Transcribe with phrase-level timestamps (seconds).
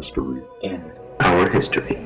[0.00, 0.42] history.
[0.62, 1.96] in our history.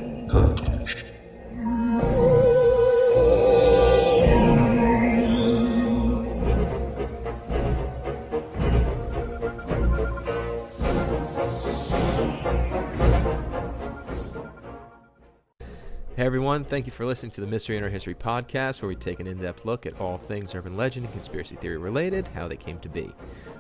[16.17, 19.21] Hey everyone, thank you for listening to the Mystery Inner History podcast, where we take
[19.21, 22.57] an in depth look at all things urban legend and conspiracy theory related, how they
[22.57, 23.15] came to be.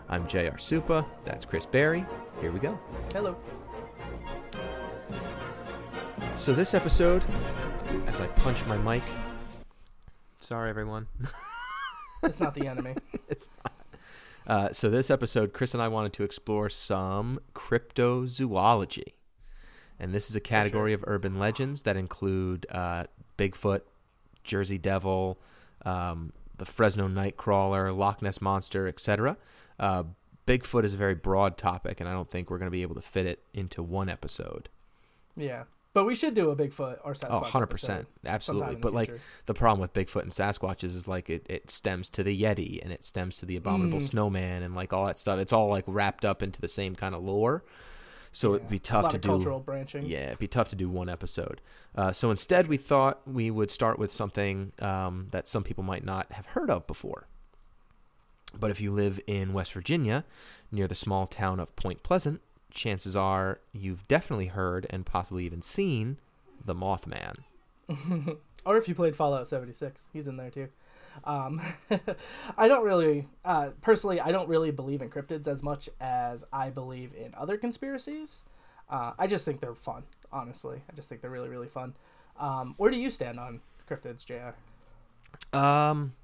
[0.09, 0.57] I'm J.R.
[0.57, 2.05] Supa, that's Chris Barry.
[2.41, 2.77] Here we go.
[3.13, 3.37] Hello.
[6.37, 7.23] So, this episode,
[8.07, 9.03] as I punch my mic,
[10.41, 11.07] sorry everyone.
[12.23, 12.95] It's not the enemy.
[14.47, 19.15] Uh, so, this episode, Chris and I wanted to explore some cryptozoology.
[19.99, 23.05] And this is a category of urban legends that include uh,
[23.39, 23.81] Bigfoot,
[24.43, 25.39] Jersey Devil,
[25.87, 29.39] um, the Fresno Nightcrawler, Loch Ness Monster, etc.
[29.81, 30.03] Uh,
[30.47, 32.97] Bigfoot is a very broad topic, and I don't think we're going to be able
[32.97, 34.69] to fit it into one episode.
[35.39, 35.63] Yeah.
[35.95, 37.29] But we should do a Bigfoot or Sasquatch.
[37.31, 37.63] Oh, 100%.
[37.65, 38.67] episode Absolutely.
[38.69, 42.11] in the But like the problem with Bigfoot and Sasquatches is like it, it stems
[42.11, 44.09] to the Yeti and it stems to the abominable Mm.
[44.09, 45.39] snowman and like all that stuff.
[45.39, 47.65] It's all like wrapped up into the same kind of lore.
[48.33, 48.71] So it'd Yeah.
[48.71, 49.29] be a tough to do.
[49.29, 50.07] cultural branching.
[50.07, 51.61] Yeah, it'd be tough to do one episode.
[51.95, 56.05] Uh, so instead, we thought we would start with something um, that some people might
[56.05, 57.29] not have heard of before.
[58.59, 60.25] But if you live in West Virginia,
[60.73, 62.41] near the small town of Point Pleasant,
[62.75, 66.19] chances are you've definitely heard and possibly even seen
[66.65, 67.37] the Mothman.
[68.65, 70.69] Or if you played Fallout 76, he's in there too.
[71.25, 71.61] Um,
[72.59, 76.71] I don't really, uh, personally, I don't really believe in cryptids as much as I
[76.71, 78.43] believe in other conspiracies.
[78.89, 80.83] Uh, I just think they're fun, honestly.
[80.91, 81.95] I just think they're really, really fun.
[82.39, 85.57] Um, where do you stand on cryptids, JR?
[85.57, 86.15] Um,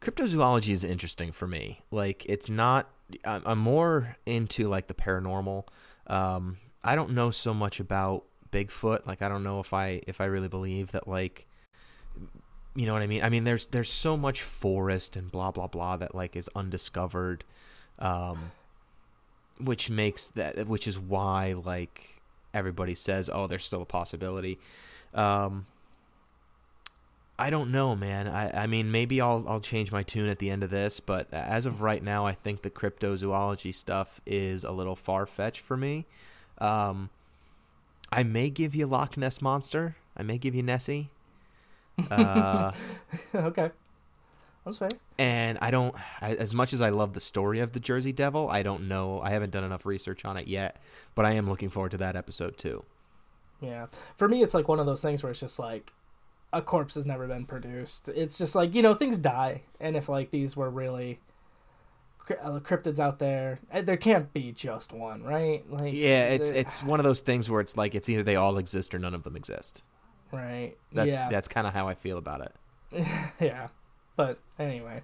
[0.00, 1.82] cryptozoology is interesting for me.
[1.90, 2.88] Like, it's not.
[3.24, 5.64] I'm more into like the paranormal.
[6.06, 9.06] Um, I don't know so much about Bigfoot.
[9.06, 11.06] Like, I don't know if I if I really believe that.
[11.08, 11.46] Like,
[12.74, 13.22] you know what I mean?
[13.22, 17.44] I mean, there's there's so much forest and blah blah blah that like is undiscovered,
[17.98, 18.52] um,
[19.58, 22.20] which makes that which is why like
[22.52, 24.58] everybody says, oh, there's still a possibility.
[25.14, 25.66] Um,
[27.40, 28.28] I don't know, man.
[28.28, 31.26] I, I mean, maybe I'll I'll change my tune at the end of this, but
[31.32, 35.76] as of right now, I think the cryptozoology stuff is a little far fetched for
[35.76, 36.04] me.
[36.58, 37.08] Um,
[38.12, 39.96] I may give you Loch Ness monster.
[40.16, 41.08] I may give you Nessie.
[42.10, 42.72] Uh,
[43.34, 43.70] okay.
[44.64, 44.90] That's fair.
[45.18, 48.50] and I don't, I, as much as I love the story of the Jersey Devil,
[48.50, 49.22] I don't know.
[49.22, 50.76] I haven't done enough research on it yet,
[51.14, 52.84] but I am looking forward to that episode too.
[53.62, 53.86] Yeah.
[54.16, 55.92] For me, it's like one of those things where it's just like
[56.52, 58.08] a corpse has never been produced.
[58.08, 59.62] It's just like, you know, things die.
[59.78, 61.20] And if like these were really
[62.30, 65.62] uh, cryptids out there, eh, there can't be just one, right?
[65.70, 68.58] Like Yeah, it's it's one of those things where it's like it's either they all
[68.58, 69.82] exist or none of them exist.
[70.32, 70.76] right.
[70.92, 71.28] That's yeah.
[71.30, 73.06] that's kind of how I feel about it.
[73.40, 73.68] yeah.
[74.16, 75.02] But anyway,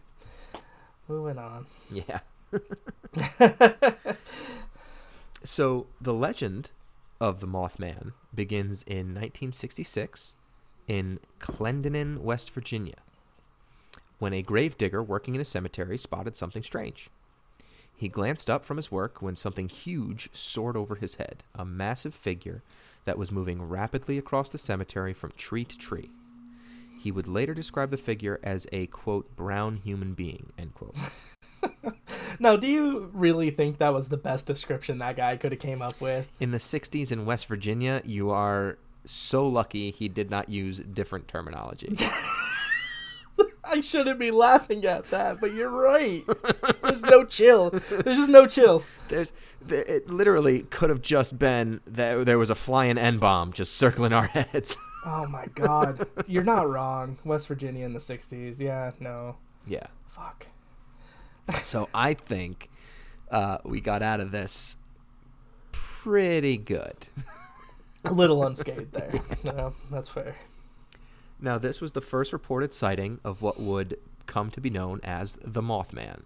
[1.09, 1.67] moving on.
[1.91, 2.21] Yeah.
[5.45, 6.71] so the legend
[7.21, 10.35] of the Mothman begins in 1966
[10.89, 12.97] in Clendenin, West Virginia,
[14.19, 17.11] when a gravedigger working in a cemetery spotted something strange.
[17.97, 22.15] He glanced up from his work when something huge soared over his head, a massive
[22.15, 22.63] figure
[23.05, 26.11] that was moving rapidly across the cemetery from tree to tree.
[26.99, 30.97] He would later describe the figure as a quote brown human being end quote.
[32.39, 35.83] Now, do you really think that was the best description that guy could have came
[35.83, 36.29] up with?
[36.41, 41.29] in the 60s in West Virginia, you are so lucky he did not use different
[41.29, 41.97] terminology.
[43.69, 46.25] I shouldn't be laughing at that, but you're right.
[46.83, 47.71] There's no chill.
[47.71, 48.83] There's just no chill.
[49.09, 53.53] There's there, it literally could have just been that there was a flying N bomb
[53.53, 54.77] just circling our heads.
[55.05, 56.07] Oh my god.
[56.27, 57.19] You're not wrong.
[57.25, 58.59] West Virginia in the 60s.
[58.61, 59.37] Yeah, no.
[59.67, 59.87] yeah.
[60.11, 60.47] Fuck.
[61.63, 62.71] So I think
[63.31, 64.77] uh, we got out of this
[65.73, 67.09] pretty good.
[68.07, 69.21] A little unscathed there.
[69.45, 70.37] No, that's fair.
[71.41, 75.37] Now, this was the first reported sighting of what would come to be known as
[75.45, 76.23] the Mothman,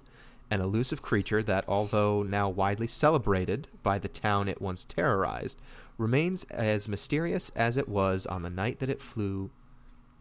[0.50, 5.60] an elusive creature that, although now widely celebrated by the town it once terrorized,
[5.98, 9.50] remains as mysterious as it was on the night that it flew.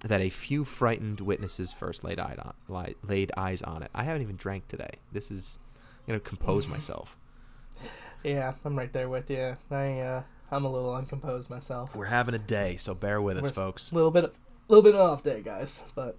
[0.02, 3.92] That a few frightened witnesses first laid, eye on, laid eyes on it.
[3.94, 4.92] I haven't even drank today.
[5.12, 5.60] This is
[6.08, 7.16] I'm gonna compose myself.
[8.22, 9.56] Yeah, I'm right there with you.
[9.72, 11.96] I uh I'm a little uncomposed myself.
[11.96, 13.92] We're having a day, so bear with us, We're- folks.
[13.92, 14.31] A little bit a
[14.68, 16.18] little bit off day, guys, but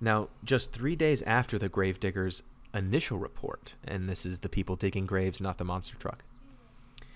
[0.00, 2.42] Now, just three days after the gravediggers'
[2.74, 6.22] initial report, and this is the people digging graves, not the monster truck,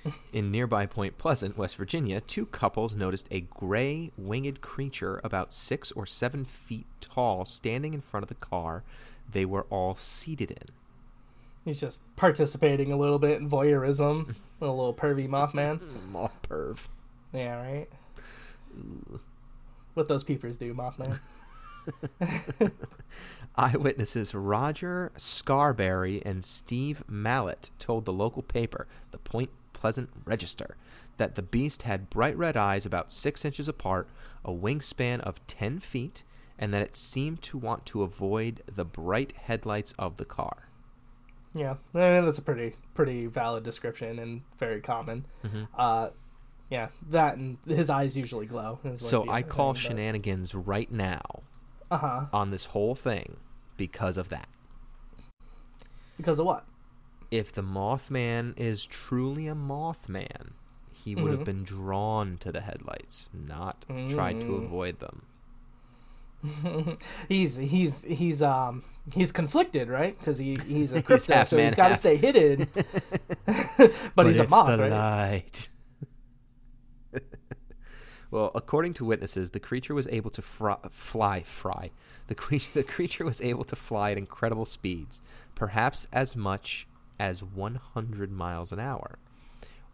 [0.33, 5.93] In nearby Point Pleasant, West Virginia, two couples noticed a gray winged creature about six
[5.93, 8.83] or seven feet tall standing in front of the car
[9.31, 10.69] they were all seated in.
[11.65, 14.35] He's just participating a little bit in voyeurism.
[14.61, 15.81] a little pervy Mothman.
[16.13, 16.79] Moth perv.
[17.33, 17.89] Yeah, right?
[18.77, 19.21] Mm.
[19.95, 21.19] What those peepers do, Mothman.
[23.57, 30.77] Eyewitnesses Roger Scarberry and Steve Mallette told the local paper, the Point Pleasant Register,
[31.17, 34.09] that the beast had bright red eyes about six inches apart,
[34.45, 36.23] a wingspan of 10 feet,
[36.59, 40.69] and that it seemed to want to avoid the bright headlights of the car.
[41.55, 45.27] Yeah, that's a pretty pretty valid description and very common.
[45.45, 45.65] Mm-hmm.
[45.77, 46.09] Uh,
[46.71, 48.79] yeah, that and his eyes usually glow.
[48.97, 51.43] So I call thing, but- shenanigans right now
[51.91, 52.27] Uh-huh.
[52.33, 53.37] on this whole thing
[53.77, 54.49] because of that.
[56.17, 56.65] Because of what?
[57.31, 60.53] If the Mothman is truly a Mothman,
[60.93, 61.37] he would Mhm.
[61.39, 64.65] have been drawn to the headlights, not tried to Mm.
[64.65, 65.23] avoid them.
[67.29, 68.83] he's he's he's um
[69.15, 70.19] he's conflicted, right?
[70.19, 72.67] Because he he's a He's crypto, so he's got to stay hidden.
[74.15, 74.91] but, he's a it's moth, the right?
[74.91, 75.69] light.
[78.31, 81.43] well, according to witnesses, the creature was able to fry, fly.
[81.43, 81.91] Fry.
[82.29, 85.23] The creature, the creature was able to fly at incredible speeds,
[85.55, 86.87] perhaps as much
[87.19, 89.19] as 100 miles an hour.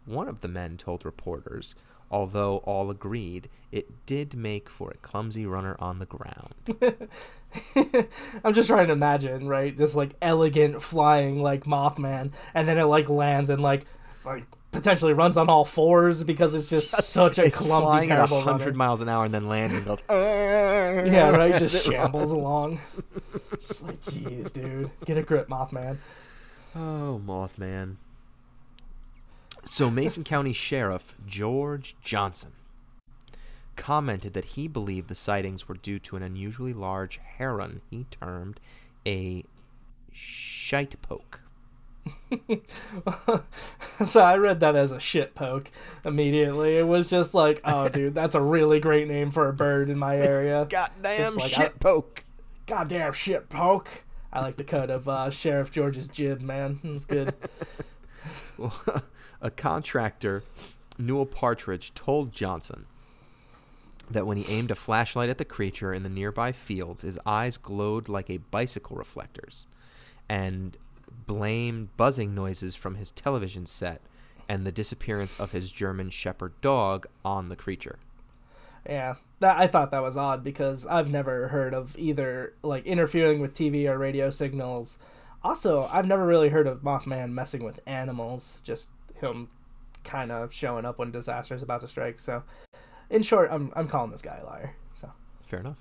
[0.05, 1.75] One of the men told reporters,
[2.11, 6.53] although all agreed, it did make for a clumsy runner on the ground.
[8.43, 9.75] I'm just trying to imagine, right?
[9.75, 13.85] This like elegant flying like Mothman, and then it like lands and like
[14.25, 18.15] like potentially runs on all fours because it's just such a it's clumsy, flying at
[18.17, 18.77] terrible 100 runner.
[18.77, 20.01] miles an hour and then lands and goes.
[20.09, 21.57] Yeah, right.
[21.57, 22.31] Just shambles runs.
[22.31, 22.79] along.
[23.59, 25.97] Just like, jeez, dude, get a grip, Mothman.
[26.75, 27.95] Oh, Mothman.
[29.71, 32.53] So, Mason County Sheriff George Johnson
[33.75, 38.59] commented that he believed the sightings were due to an unusually large heron he termed
[39.05, 39.45] a
[40.11, 41.41] shite poke.
[44.05, 45.69] so I read that as a shit poke
[46.03, 46.77] immediately.
[46.77, 49.99] It was just like, oh, dude, that's a really great name for a bird in
[49.99, 50.65] my area.
[50.69, 52.23] Goddamn like, shit I- poke.
[52.65, 54.03] Goddamn shit poke.
[54.33, 56.79] I like the cut of uh, Sheriff George's jib, man.
[56.83, 57.33] It's good.
[58.57, 59.03] Well,
[59.41, 60.43] a contractor,
[60.97, 62.85] Newell Partridge, told Johnson
[64.09, 67.57] that when he aimed a flashlight at the creature in the nearby fields, his eyes
[67.57, 69.67] glowed like a bicycle reflectors,
[70.27, 70.77] and
[71.27, 74.01] blamed buzzing noises from his television set
[74.47, 77.99] and the disappearance of his German Shepherd dog on the creature.
[78.87, 83.39] Yeah, that I thought that was odd because I've never heard of either like interfering
[83.39, 84.97] with TV or radio signals.
[85.43, 88.61] Also, I've never really heard of Mothman messing with animals.
[88.63, 88.89] Just
[89.19, 89.49] him
[90.03, 92.19] kind of showing up when disaster is about to strike.
[92.19, 92.43] So,
[93.09, 94.75] in short, I'm I'm calling this guy a liar.
[94.93, 95.11] So,
[95.45, 95.77] Fair enough.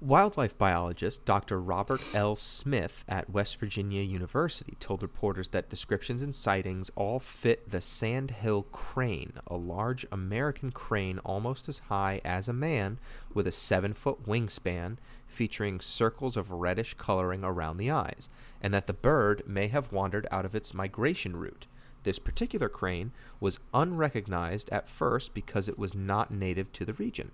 [0.00, 1.60] Wildlife biologist Dr.
[1.60, 2.36] Robert L.
[2.36, 8.62] Smith at West Virginia University told reporters that descriptions and sightings all fit the sandhill
[8.62, 13.00] crane, a large American crane almost as high as a man
[13.34, 14.98] with a seven foot wingspan
[15.38, 18.28] featuring circles of reddish coloring around the eyes,
[18.60, 21.66] and that the bird may have wandered out of its migration route.
[22.02, 27.30] This particular crane was unrecognized at first because it was not native to the region.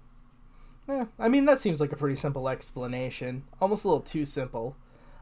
[0.87, 3.45] yeah, I mean that seems like a pretty simple explanation.
[3.59, 4.77] Almost a little too simple.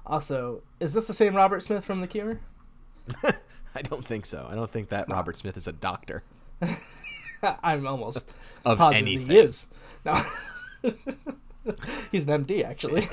[0.04, 2.40] Also, is this the same Robert Smith from The Cure?
[3.76, 4.48] I don't think so.
[4.50, 5.08] I don't think that.
[5.08, 6.24] Robert Smith is a doctor.
[7.62, 8.18] I'm almost
[8.64, 9.28] Of positive anything.
[9.28, 9.66] he is.
[10.04, 10.20] No.
[12.10, 13.08] He's an MD actually.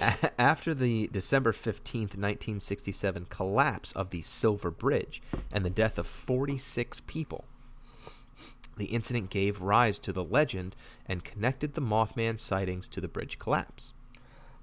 [0.38, 5.22] After the December 15th, 1967 collapse of the Silver Bridge
[5.52, 7.44] and the death of 46 people,
[8.76, 10.74] the incident gave rise to the legend
[11.06, 13.94] and connected the Mothman sightings to the bridge collapse.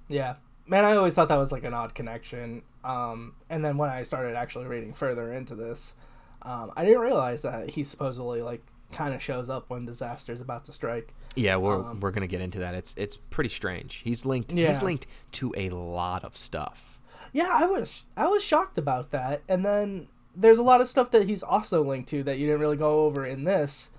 [0.08, 0.34] Yeah,
[0.66, 2.62] man, I always thought that was like an odd connection.
[2.84, 5.94] Um, and then when I started actually reading further into this,
[6.42, 8.62] um, I didn't realize that he supposedly like
[8.92, 11.12] kind of shows up when disaster is about to strike.
[11.34, 12.74] Yeah, we're Um, we're gonna get into that.
[12.74, 14.02] It's it's pretty strange.
[14.04, 14.52] He's linked.
[14.52, 14.68] Yeah.
[14.68, 16.98] He's linked to a lot of stuff.
[17.32, 19.42] Yeah, I was I was shocked about that.
[19.48, 22.60] And then there's a lot of stuff that he's also linked to that you didn't
[22.60, 23.90] really go over in this,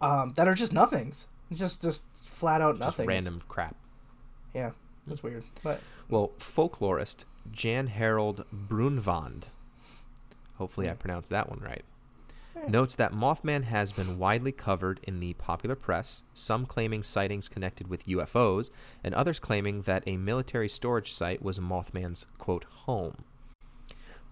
[0.00, 1.26] um, that are just nothings.
[1.52, 3.06] Just just flat out nothing.
[3.06, 3.76] random crap.
[4.54, 4.70] Yeah,
[5.06, 5.44] that's weird.
[5.62, 9.46] But Well, folklorist Jan Harold Brunvand,
[10.56, 11.84] hopefully I pronounced that one right.
[12.68, 17.88] Notes that Mothman has been widely covered in the popular press, some claiming sightings connected
[17.88, 18.70] with UFOs,
[19.02, 23.24] and others claiming that a military storage site was Mothman's, quote, home.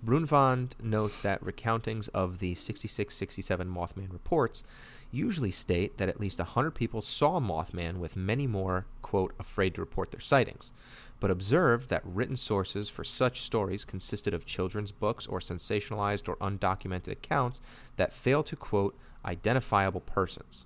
[0.02, 4.62] Brunvand notes that recountings of the 66 67 Mothman reports
[5.10, 9.80] usually state that at least 100 people saw Mothman, with many more, quote, afraid to
[9.80, 10.72] report their sightings,
[11.18, 16.36] but observed that written sources for such stories consisted of children's books or sensationalized or
[16.36, 17.60] undocumented accounts
[17.96, 20.64] that fail to, quote, identifiable persons.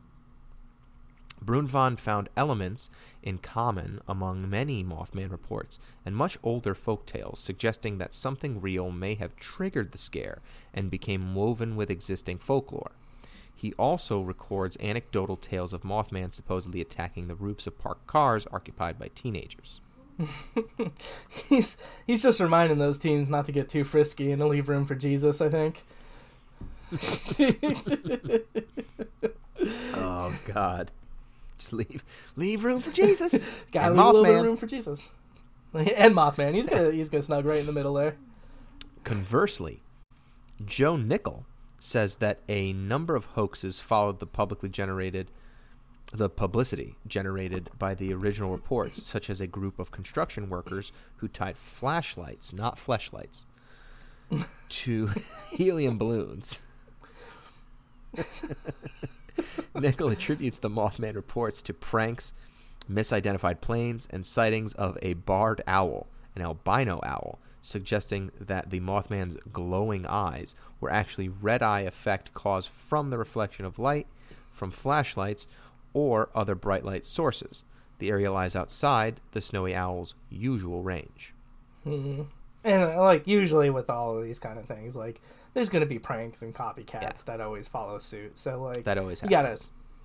[1.43, 2.89] Brunvand found elements
[3.23, 8.91] in common among many Mothman reports and much older folk tales, suggesting that something real
[8.91, 10.41] may have triggered the scare
[10.73, 12.93] and became woven with existing folklore.
[13.65, 18.99] He also records anecdotal tales of Mothman supposedly attacking the roofs of parked cars occupied
[18.99, 19.81] by teenagers.
[21.49, 24.85] he's he's just reminding those teens not to get too frisky and to leave room
[24.85, 25.41] for Jesus.
[25.41, 25.83] I think.
[29.95, 30.93] oh God.
[31.57, 32.05] Just leave
[32.37, 33.33] leave room for Jesus.
[33.73, 34.41] Gotta And leave a little bit Mothman.
[34.41, 35.09] of room for Jesus.
[35.73, 38.17] And Mothman, he's gonna he's gonna snug right in the middle there.
[39.05, 39.81] Conversely,
[40.67, 41.47] Joe Nickell
[41.85, 45.31] says that a number of hoaxes followed the publicly generated
[46.13, 51.27] the publicity generated by the original reports, such as a group of construction workers who
[51.27, 53.45] tied flashlights, not fleshlights,
[54.69, 55.11] to
[55.51, 56.63] helium balloons.
[59.75, 62.33] Nickell attributes the Mothman reports to pranks,
[62.91, 69.37] misidentified planes, and sightings of a barred owl, an albino owl, suggesting that the Mothman's
[69.53, 74.07] glowing eyes were actually red eye effect caused from the reflection of light
[74.53, 75.49] from flashlights
[75.95, 77.65] or other bright light sources.
[77.99, 81.33] The area lies outside the snowy owl's usual range.
[81.83, 82.23] hmm
[82.63, 85.21] And uh, like usually with all of these kind of things, like
[85.55, 87.13] there's gonna be pranks and copycats Yeah.
[87.27, 88.39] that always follow suit.
[88.39, 89.31] So like That always happens.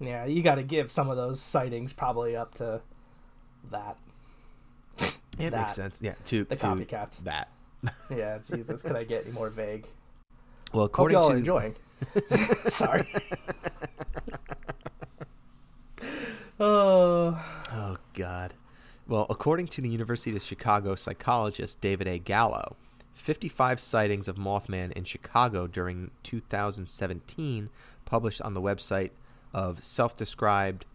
[0.02, 2.82] you gotta, yeah, you gotta give some of those sightings probably up to
[3.72, 3.98] that.
[5.38, 5.52] It that.
[5.54, 6.02] makes sense.
[6.02, 7.20] Yeah, to, The to copycats.
[7.24, 7.50] that.
[8.10, 9.88] Yeah, Jesus, could I get any more vague?
[10.72, 11.76] Well, Hope according y'all to enjoying.
[12.70, 13.12] Sorry.
[16.60, 17.40] oh,
[17.72, 18.54] Oh God.
[19.08, 22.20] Well, according to the University of Chicago psychologist David A.
[22.20, 22.76] Gallo,
[23.14, 27.70] 55 sightings of Mothman in Chicago during 2017
[28.06, 29.12] published on the website
[29.54, 30.86] of self-described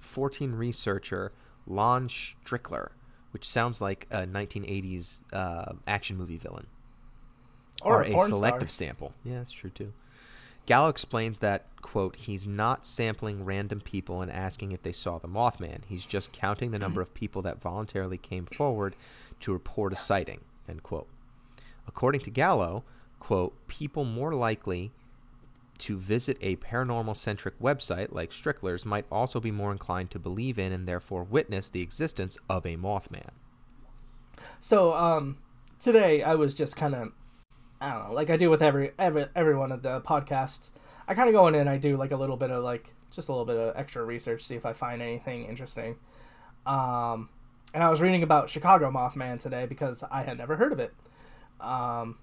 [0.00, 1.32] Fortean researcher
[1.66, 2.90] Lon Strickler,
[3.30, 6.66] which sounds like a 1980s uh, action movie villain
[7.84, 8.86] or, or a, selective star.
[8.86, 9.12] sample.
[9.24, 9.92] Yeah, that's true too.
[10.64, 15.26] Gallo explains that, quote, he's not sampling random people and asking if they saw the
[15.26, 15.80] Mothman.
[15.88, 18.94] He's just counting the number of people that voluntarily came forward
[19.40, 21.08] to report a sighting, end quote.
[21.88, 22.84] According to Gallo,
[23.18, 24.92] quote, people more likely
[25.78, 30.60] to visit a paranormal centric website like Strickler's might also be more inclined to believe
[30.60, 33.30] in and therefore witness the existence of a Mothman.
[34.60, 35.38] So, um,
[35.80, 37.12] today I was just kind of,
[37.82, 40.70] I don't know, like I do with every every every one of the podcasts.
[41.08, 43.28] I kind of go in and I do like a little bit of like just
[43.28, 45.96] a little bit of extra research, see if I find anything interesting.
[46.64, 47.28] Um,
[47.74, 50.94] and I was reading about Chicago Mothman today because I had never heard of it.
[51.60, 52.18] Um,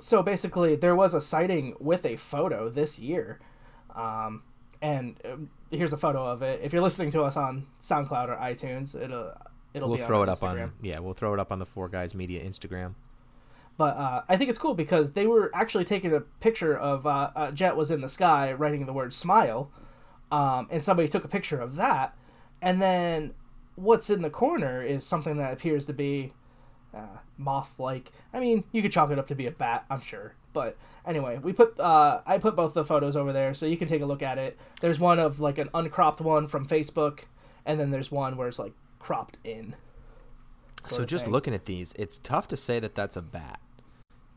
[0.00, 3.38] so basically, there was a sighting with a photo this year.
[3.94, 4.44] Um,
[4.80, 6.60] and um, here's a photo of it.
[6.62, 9.32] If you're listening to us on SoundCloud or iTunes, it'll
[9.74, 11.88] it'll we'll be throw it up on yeah, we'll throw it up on the Four
[11.88, 12.94] Guys Media Instagram.
[13.82, 17.32] But uh, I think it's cool because they were actually taking a picture of uh,
[17.34, 19.72] a jet was in the sky, writing the word "smile,"
[20.30, 22.16] um, and somebody took a picture of that.
[22.60, 23.34] And then
[23.74, 26.32] what's in the corner is something that appears to be
[26.94, 28.12] uh, moth-like.
[28.32, 30.36] I mean, you could chalk it up to be a bat, I'm sure.
[30.52, 33.88] But anyway, we put uh, I put both the photos over there so you can
[33.88, 34.56] take a look at it.
[34.80, 37.22] There's one of like an uncropped one from Facebook,
[37.66, 39.74] and then there's one where it's like cropped in.
[40.86, 41.32] So just thing.
[41.32, 43.58] looking at these, it's tough to say that that's a bat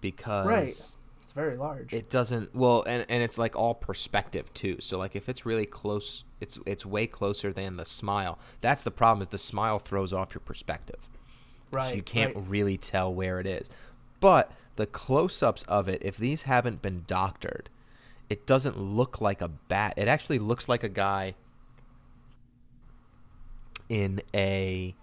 [0.01, 0.67] because Right.
[0.67, 1.93] It's very large.
[1.93, 4.77] it doesn't well and, and it's like all perspective too.
[4.79, 8.39] So like if it's really close it's it's way closer than the smile.
[8.61, 11.09] That's the problem is the smile throws off your perspective.
[11.71, 11.89] right.
[11.89, 12.45] so you can't right.
[12.47, 13.69] really tell where it is.
[14.19, 17.69] But the close-ups of it, if these haven't been doctored,
[18.29, 19.93] it doesn't look like a bat.
[19.97, 21.35] It actually looks like a guy
[23.87, 24.95] in a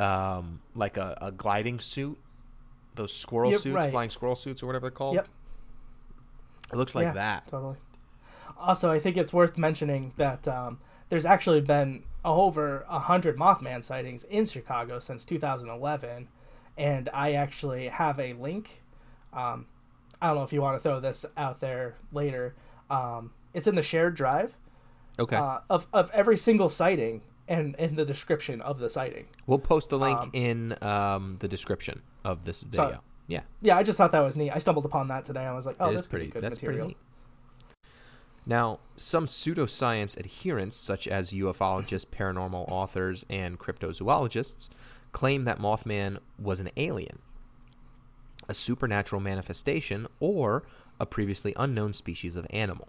[0.00, 2.18] um like a, a gliding suit.
[2.94, 3.90] Those squirrel Yep, suits, right.
[3.90, 5.14] flying squirrel suits or whatever they're called.
[5.16, 5.28] Yep.
[6.72, 7.48] It looks like Yeah, that.
[7.48, 7.76] Totally.
[8.58, 13.82] Also, I think it's worth mentioning that um, there's actually been over a hundred Mothman
[13.84, 16.28] sightings in Chicago since 2011,
[16.78, 18.82] and I actually have a link.
[19.32, 19.66] Um,
[20.22, 22.54] I don't know if you want to throw this out there later.
[22.88, 24.56] Um, it's in the shared drive
[25.18, 25.36] Okay.
[25.36, 29.26] uh, of of every single sighting and in the description of the sighting.
[29.46, 33.02] we'll post the link um, in um, the description of this So video.
[33.26, 34.50] Yeah, Yeah, I just thought that was neat.
[34.50, 35.44] I stumbled upon that today.
[35.44, 36.26] I was like, oh, that's pretty.
[36.26, 36.86] good That's material.
[36.86, 36.96] pretty neat.
[38.46, 44.68] Now, some pseudoscience adherents, such as ufologists, paranormal authors, and cryptozoologists,
[45.12, 47.20] claim that Mothman was an alien,
[48.48, 50.64] a supernatural manifestation, or
[51.00, 52.88] a previously unknown species of animal.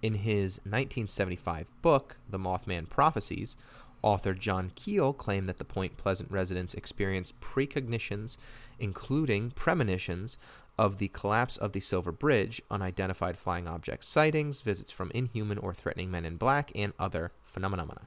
[0.00, 3.56] In his 1975 book, The Mothman Prophecies,
[4.06, 8.36] author John Keel claimed that the Point Pleasant residents experienced precognitions,
[8.78, 10.38] including premonitions,
[10.78, 15.74] of the collapse of the Silver Bridge, unidentified flying object sightings, visits from inhuman or
[15.74, 18.02] threatening men in black, and other phenomena.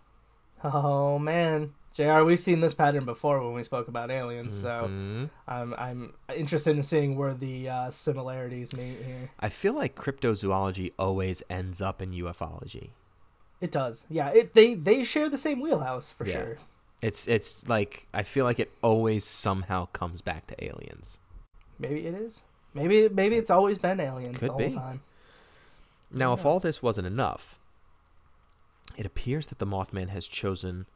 [0.63, 2.23] Oh man, Jr.
[2.23, 5.29] We've seen this pattern before when we spoke about aliens, so Mhm.
[5.47, 9.31] I'm I'm interested in seeing where the uh, similarities meet here.
[9.39, 12.91] I feel like cryptozoology always ends up in ufology.
[13.61, 14.29] It does, yeah.
[14.29, 16.33] It they they share the same wheelhouse for Yeah.
[16.33, 16.57] sure.
[17.01, 21.19] It's it's like I feel like it always somehow comes back to aliens.
[21.77, 22.43] Maybe it is.
[22.73, 24.73] Maybe maybe it's always been aliens Could the whole be.
[24.75, 25.01] time.
[26.11, 27.59] Now, if all this wasn't enough,
[28.97, 30.87] it appears that the Mothman has chosen,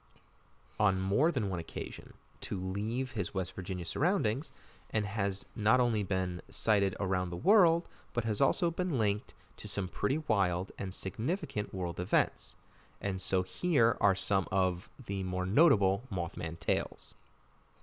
[0.79, 4.51] on more than one occasion, to leave his West Virginia surroundings
[4.89, 9.67] and has not only been sighted around the world, but has also been linked to
[9.69, 12.57] some pretty wild and significant world events.
[12.99, 17.15] And so here are some of the more notable Mothman tales.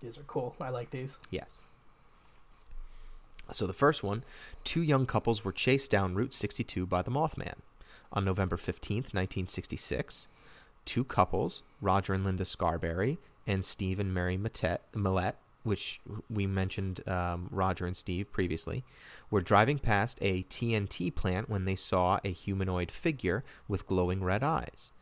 [0.01, 0.55] These are cool.
[0.61, 1.19] I like these.
[1.31, 1.65] Yes.
[3.51, 4.25] So the first one,
[4.63, 7.61] two young couples were chased down Route 62 by the Mothman.
[8.13, 10.29] On November 15th, 1966,
[10.85, 17.07] two couples, Roger and Linda Scarberry and Steve and Mary Millet, Millette, which we mentioned
[17.09, 18.85] um, Roger and Steve previously,
[19.31, 24.43] were driving past a TNT plant when they saw a humanoid figure with glowing red
[24.43, 24.93] eyes.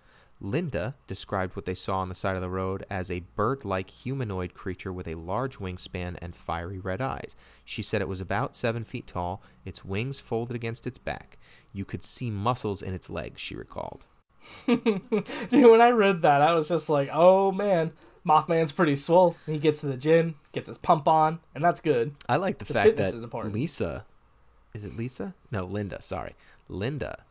[0.41, 3.91] Linda described what they saw on the side of the road as a bird like
[3.91, 7.35] humanoid creature with a large wingspan and fiery red eyes.
[7.65, 11.39] She said it was about seven feet tall, its wings folded against its back.
[11.73, 14.07] You could see muscles in its legs, she recalled.
[14.67, 17.93] Dude, when I read that, I was just like, oh man,
[18.27, 19.37] Mothman's pretty swole.
[19.47, 22.15] He gets to the gym, gets his pump on, and that's good.
[22.29, 23.55] I like the fact that is important.
[23.55, 24.05] Lisa,
[24.75, 25.35] is it Lisa?
[25.51, 26.01] No, Linda.
[26.03, 26.35] Sorry,
[26.69, 27.25] Linda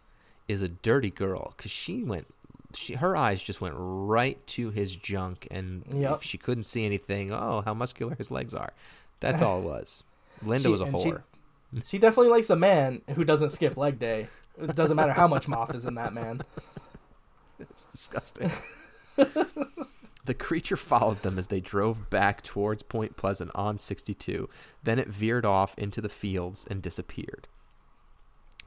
[0.48, 2.28] is a dirty girl because she went.
[2.74, 6.16] She her eyes just went right to his junk, and Yep.
[6.18, 8.74] if she couldn't see anything, oh, how muscular his legs are.
[9.20, 10.04] That's all it was.
[10.44, 11.22] Linda She- was a and she- whore.
[11.86, 14.28] She definitely likes a man who doesn't skip leg day.
[14.62, 16.42] It doesn't matter how much moth is in that man.
[17.60, 18.52] It's disgusting.
[20.28, 24.50] the creature followed them as they drove back towards Point Pleasant on 62.
[24.84, 27.48] Then it veered off into the fields and disappeared.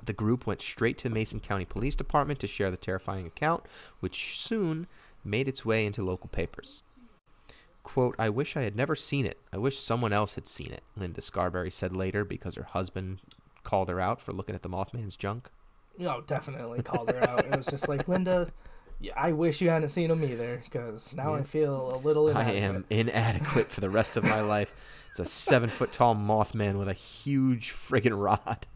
[0.02, 3.64] The group went straight to Mason County Police Department to share the terrifying account,
[4.00, 4.86] which soon
[5.22, 6.82] made its way into local papers.
[7.82, 9.36] Quote, I wish I had never seen it.
[9.52, 13.20] I wish someone else had seen it, Linda Scarberry said later because her husband
[13.64, 15.50] called her out for looking at the Mothman's junk.
[15.98, 17.44] No, definitely called her out.
[17.44, 18.48] It was just like, Linda,
[19.00, 22.42] yeah, I wish you hadn't seen him either, because now I feel a little I
[22.42, 22.62] inadequate.
[22.62, 24.74] am inadequate for the rest of my life.
[25.10, 28.66] It's a seven foot tall Mothman with a huge friggin' rod.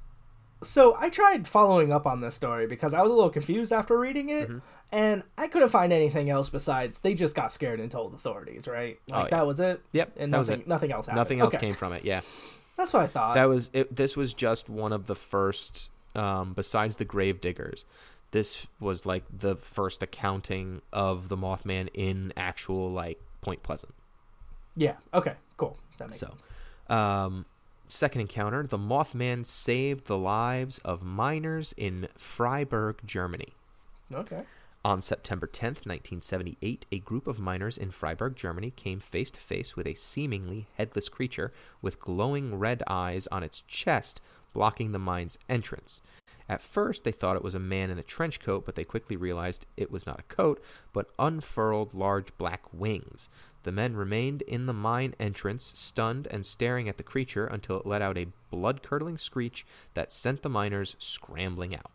[0.63, 3.99] So I tried following up on this story because I was a little confused after
[3.99, 4.59] reading it, Mm-hmm.
[4.93, 8.99] and I couldn't find anything else besides they just got scared and told authorities, right?
[9.07, 9.29] Like Oh, yeah.
[9.37, 9.83] that was it.
[9.93, 10.67] Yep, and nothing, it.
[10.69, 11.19] nothing else happened.
[11.21, 11.67] Nothing else Okay.
[11.67, 12.05] came from it.
[12.05, 12.23] Yeah,
[12.79, 13.35] That's what I thought.
[13.35, 13.95] that was it.
[13.95, 15.91] This was just one of the first.
[16.17, 17.85] Um, besides the grave diggers,
[18.35, 23.95] this was like the first accounting of the Mothman in actual like Point Pleasant.
[24.77, 24.97] yeah.
[25.15, 25.35] Okay.
[25.57, 25.79] Cool.
[25.99, 26.49] That makes So, sense.
[26.91, 27.47] Um,
[27.87, 33.55] second encounter: the Mothman saved the lives of miners in Freiburg, Germany.
[34.13, 34.43] Okay.
[34.85, 39.77] On September 10th, 1978, a group of miners in Freiburg, Germany came face to face
[39.77, 44.21] with a seemingly headless creature with glowing red eyes on its chest,
[44.53, 46.03] blocking the mine's entrance.
[46.49, 49.17] At first, they thought it was a man in a trench coat, but they quickly
[49.17, 53.29] realized it was not a coat, but unfurled large black wings.
[53.63, 57.87] The men remained in the mine entrance, stunned and staring at the creature until it
[57.87, 61.91] let out a blood curdling screech that sent the miners scrambling out.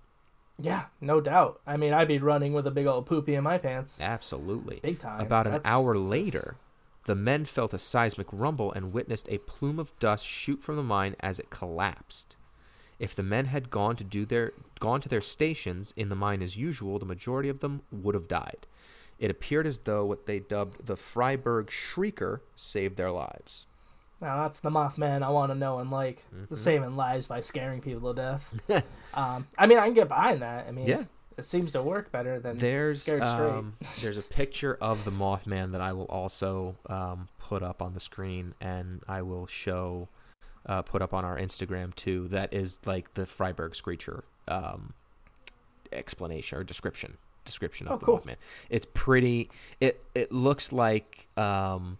[0.57, 1.61] Yeah, no doubt.
[1.67, 4.01] I mean, I'd be running with a big old poopy in my pants.
[4.01, 4.79] Absolutely.
[4.81, 5.21] Big time.
[5.21, 6.55] About an That's- hour later,
[7.05, 10.83] the men felt a seismic rumble and witnessed a plume of dust shoot from the
[10.83, 12.35] mine as it collapsed.
[12.99, 16.41] If the men had gone to do their gone to their stations in the mine
[16.41, 18.67] as usual, the majority of them would have died.
[19.17, 23.65] It appeared as though what they dubbed the Freiburg Shrieker saved their lives.
[24.21, 26.53] Now that's the Mothman I want to know and like Mm-hmm.
[26.55, 28.83] saving lives by scaring people to death.
[29.13, 30.67] um, I mean, I can get behind that.
[30.67, 31.03] I mean, Yeah.
[31.37, 33.49] it seems to work better than There's scared straight.
[33.51, 37.93] um, there's a picture of the Mothman that I will also um, put up on
[37.93, 40.09] the screen, and I will show
[40.69, 42.27] uh, put up on our Instagram too.
[42.29, 44.93] That is like the Freiburg Screecher um,
[45.91, 48.19] explanation or description description of Oh, the cool.
[48.19, 48.35] Mothman.
[48.69, 49.49] It's pretty.
[49.81, 51.97] It it looks like um,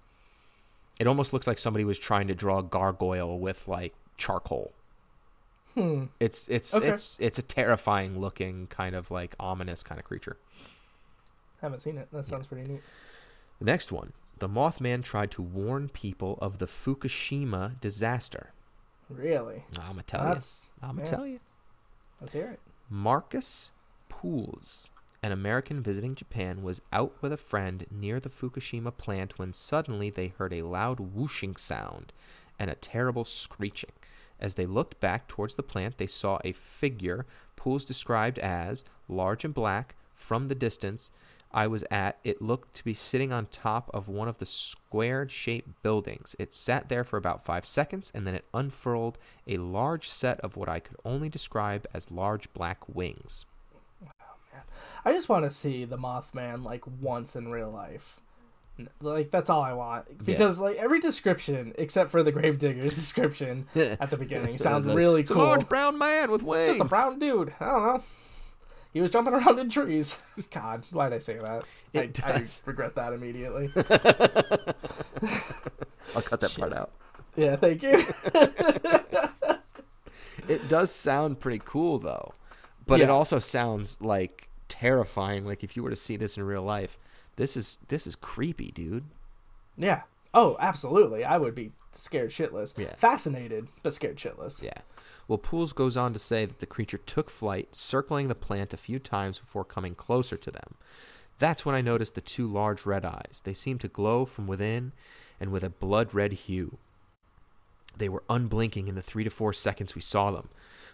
[1.00, 4.74] it almost looks like somebody was trying to draw a gargoyle with like charcoal.
[5.76, 6.06] Hmm.
[6.20, 6.90] It's it's Okay.
[6.90, 10.38] it's it's a terrifying looking kind of like ominous kind of creature.
[11.62, 12.08] Haven't seen it.
[12.12, 12.82] That sounds pretty neat.
[13.60, 14.14] The next one.
[14.38, 18.54] The Mothman tried to warn people of the Fukushima disaster.
[19.10, 19.66] Really?
[19.80, 20.42] I'm gonna tell you.
[20.82, 21.40] I'm gonna tell you.
[22.22, 22.60] Let's hear it.
[22.90, 23.72] Marcus
[24.08, 24.90] Pools,
[25.24, 30.10] an American visiting Japan, was out with a friend near the Fukushima plant when suddenly
[30.10, 32.14] they heard a loud whooshing sound
[32.58, 33.92] and a terrible screeching.
[34.40, 39.44] As they looked back towards the plant, they saw a figure Pools described as large
[39.44, 41.12] and black from the distance
[41.52, 42.20] I was at.
[42.24, 46.36] It looked to be sitting on top of one of the squared shaped buildings.
[46.38, 50.56] It sat there for about five seconds and then it unfurled a large set of
[50.56, 53.46] what I could only describe as large black wings.
[55.06, 58.20] I just want to see the Mothman like once in real life.
[59.02, 64.10] Like that's all I want because like every description except for the Gravedigger's description at
[64.10, 65.38] the beginning sounds really cool.
[65.38, 66.70] large brown man with wings.
[66.70, 67.54] It's just a brown dude.
[67.60, 68.04] I don't know.
[68.94, 70.20] He was jumping around in trees.
[70.52, 71.64] God, why did I say that?
[71.94, 73.70] I, I regret that immediately.
[76.16, 76.92] I'll cut that part out.
[77.36, 78.04] yeah, thank you.
[80.48, 82.34] It does sound pretty cool though,
[82.88, 85.46] but it also sounds like terrifying.
[85.46, 86.98] Like if you were to see this in real life,
[87.36, 89.06] this is this is creepy, dude.
[89.78, 90.02] yeah.
[90.32, 91.26] Oh, absolutely.
[91.26, 92.78] I would be scared shitless.
[92.78, 92.94] Yeah.
[92.98, 94.62] Fascinated, but scared shitless.
[94.62, 94.78] Yeah.
[95.30, 98.78] Well, Pools goes on to say that the creature took flight, circling the plant a
[98.78, 100.74] few times before coming closer to them.
[101.38, 103.42] That's when I noticed the two large red eyes.
[103.44, 104.92] They seemed to glow from within
[105.40, 106.80] and with a blood red hue.
[107.96, 110.50] They were unblinking in the three to four seconds we saw them.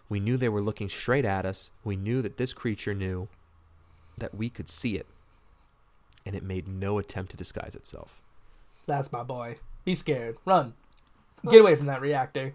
[0.10, 1.71] We knew they were looking straight at us.
[1.86, 3.30] We knew that this creature knew
[4.17, 5.08] that we could see it,
[6.26, 8.21] and it made no attempt to disguise itself.
[8.86, 9.60] That's my boy.
[9.86, 10.38] Be scared.
[10.43, 10.74] Run.
[11.50, 12.54] Get away from that reactor.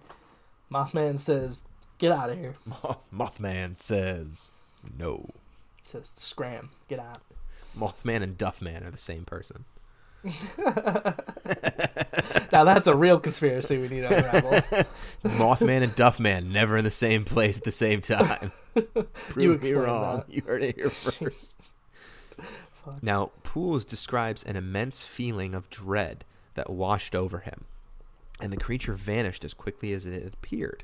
[0.71, 1.63] Mothman says,
[2.01, 2.57] "Get out of here."
[3.15, 4.51] Mothman says
[4.99, 5.31] no.
[5.87, 6.71] Says, "Scram.
[6.89, 7.21] Get out."
[7.79, 9.65] Mothman and Duffman are the same person.
[12.53, 14.51] Now that's a real conspiracy we need to unravel.
[15.25, 18.51] Mothman and Duffman never in the same place at the same time.
[19.29, 20.17] Prove me explained wrong.
[20.17, 20.35] that.
[20.35, 21.73] You heard it here first.
[23.03, 27.67] Now, Pools describes an immense feeling of dread that washed over him,
[28.41, 30.83] and the creature vanished as quickly as it had appeared.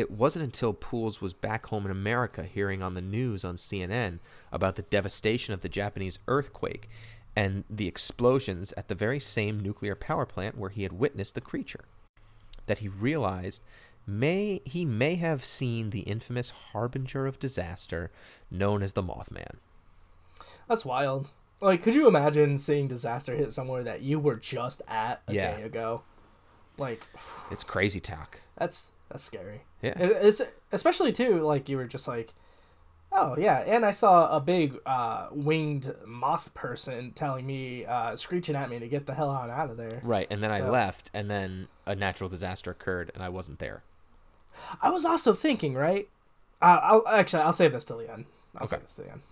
[0.00, 4.18] It wasn't until Pools was back home in America hearing on the news on CNN
[4.50, 6.88] about the devastation of the Japanese earthquake
[7.36, 11.42] and the explosions at the very same nuclear power plant where he had witnessed the
[11.42, 11.84] creature
[12.64, 13.60] that he realized
[14.06, 18.10] may he may have seen the infamous harbinger of disaster
[18.50, 19.56] known as the Mothman.
[20.66, 21.28] That's wild.
[21.60, 25.56] Like, could you imagine seeing disaster hit somewhere that you were just at a Yeah.
[25.58, 26.04] day ago?
[26.78, 27.02] Like,
[27.50, 28.40] It's crazy talk.
[28.56, 29.64] that's that's scary.
[29.82, 29.94] Yeah.
[29.96, 32.32] It's especially too like you were just like,
[33.12, 38.56] oh yeah, and I saw a big uh, winged moth person telling me, uh, screeching
[38.56, 40.00] at me to get the hell on out of there.
[40.04, 43.82] Right, and then I left and then a natural disaster occurred and I wasn't there.
[44.82, 46.08] I was also thinking, right?
[46.60, 48.26] Uh, I'll actually I'll save this till the end.
[48.56, 48.76] I'll Okay.
[48.76, 49.22] save this till the end.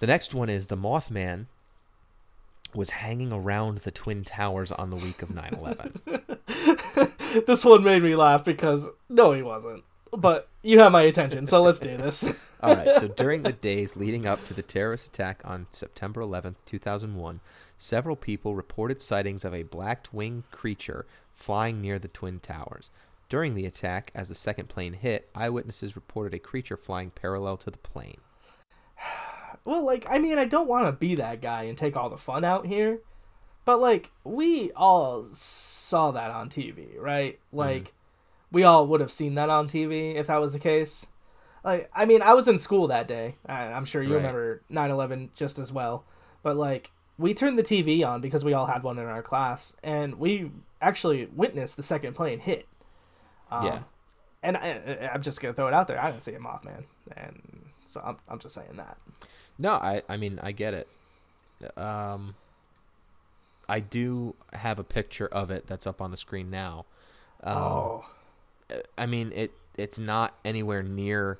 [0.00, 1.46] The next one is the Mothman
[2.74, 7.44] was hanging around the twin towers on the week of 9/11.
[7.46, 9.84] this one made me laugh because no, he wasn't.
[10.12, 12.24] But you have my attention, so let's do this.
[12.62, 12.94] All right.
[12.96, 17.40] So during the days leading up to the terrorist attack on September 11th, 2001,
[17.78, 22.90] several people reported sightings of a black-winged creature flying near the twin towers.
[23.30, 27.70] During the attack, as the second plane hit, eyewitnesses reported a creature flying parallel to
[27.70, 28.20] the plane.
[29.64, 32.16] well, like I mean, I don't want to be that guy and take all the
[32.18, 33.00] fun out here,
[33.64, 37.38] but like we all saw that on TV, right?
[37.52, 37.92] Like
[38.50, 41.06] we all would have seen that on TV if that was the case.
[41.64, 43.36] Like I mean, I was in school that day.
[43.46, 44.16] I, I'm sure you Right.
[44.16, 46.04] remember 9/11 just as well.
[46.42, 49.76] But like we turned the TV on because we all had one in our class,
[49.82, 52.66] and we actually witnessed the second plane hit.
[53.50, 53.82] Um, Yeah.
[54.42, 56.00] And I, I'm just gonna throw it out there.
[56.02, 56.82] I didn't see a Mothman,
[57.16, 58.96] and so I'm, I'm just saying that.
[59.62, 60.88] No, I I mean I get it.
[61.78, 62.34] Um
[63.68, 66.84] I do have a picture of it that's up on the screen now.
[67.42, 68.04] Um, oh,
[68.98, 71.38] I mean it it's not anywhere near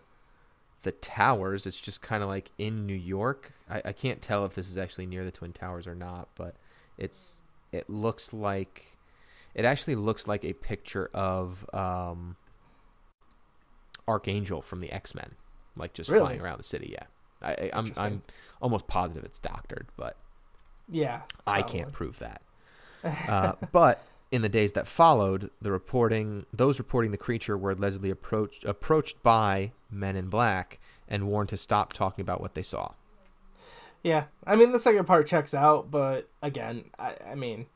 [0.85, 1.67] the towers.
[1.67, 3.53] It's just kind of like in New York.
[3.69, 6.55] I, I can't tell if this is actually near the Twin Towers or not, but
[6.97, 7.41] it's
[7.73, 8.87] it looks like
[9.55, 12.37] It actually looks like a picture of um,
[14.09, 15.33] Archangel from the X Men,
[15.77, 16.21] like just Really?
[16.25, 16.91] flying around the city.
[16.93, 17.07] Yeah,
[17.43, 18.23] I, I, I'm I'm
[18.61, 20.17] almost positive it's doctored, but
[20.89, 21.23] Yeah.
[21.47, 22.43] I can't prove that.
[23.29, 28.11] Uh, but in the days that followed, the reporting those reporting the creature were allegedly
[28.11, 30.79] approached approached by men in black
[31.09, 32.93] and warned to stop talking about what they saw.
[34.05, 37.67] Yeah, I mean the second part checks out, but again, I, I mean,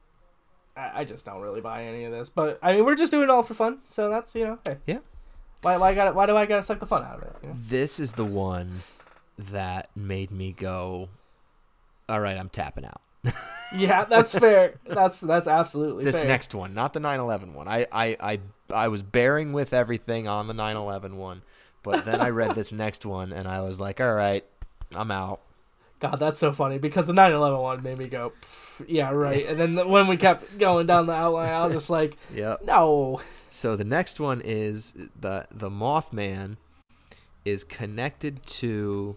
[0.76, 2.28] I, I just don't really buy any of this.
[2.28, 4.76] But I mean, we're just doing it all for fun, so that's you know, hey,
[4.86, 4.98] Yeah.
[5.62, 7.36] Why, why got Why do I gotta suck the fun out of it?
[7.42, 7.56] You know?
[7.68, 8.82] This is the one
[9.38, 11.08] that made me go,
[12.08, 13.00] "All right, I'm tapping out."
[13.74, 14.74] Yeah, that's fair.
[14.86, 16.28] That's that's absolutely this fair.
[16.28, 17.66] next one, not the 9/11 one.
[17.66, 21.42] I, I I I was bearing with everything on the 9/11 one,
[21.82, 24.44] but then I read this next one and I was like, "All right,
[24.94, 25.40] I'm out."
[25.98, 28.32] God, that's so funny because the 9/11 one made me go,
[28.86, 29.46] yeah, right.
[29.46, 32.62] And then the, when we kept going down the outline, I was just like, Yep.
[32.64, 33.20] no.
[33.50, 36.56] So the next one is the the Mothman
[37.44, 39.16] is connected to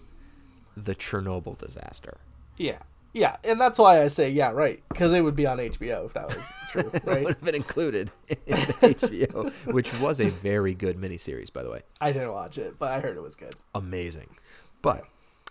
[0.86, 2.18] the Chernobyl disaster.
[2.58, 2.80] Yeah,
[3.14, 6.14] yeah, and that's why I say yeah, right, because it would be on HBO if
[6.14, 7.20] that was true, right?
[7.20, 11.72] It would have been included in HBO, which was a very good miniseries, by the
[11.72, 11.82] way.
[12.00, 13.56] I didn't watch it, but I heard it was good.
[13.74, 14.38] Amazing.
[14.82, 15.06] But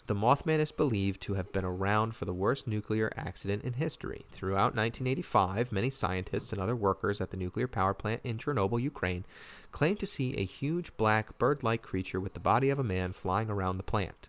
[0.07, 4.25] the Mothman is believed to have been around for the worst nuclear accident in history.
[4.33, 9.27] Throughout 1985, many scientists and other workers at the nuclear power plant in Chernobyl, Ukraine,
[9.73, 13.13] claimed to see a huge black bird like creature with the body of a man
[13.13, 14.29] flying around the plant.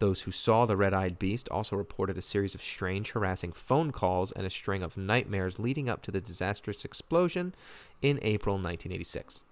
[0.00, 3.92] Those who saw the red eyed beast also reported a series of strange, harassing phone
[3.92, 7.54] calls and a string of nightmares leading up to the disastrous explosion
[8.02, 9.44] in April 1986.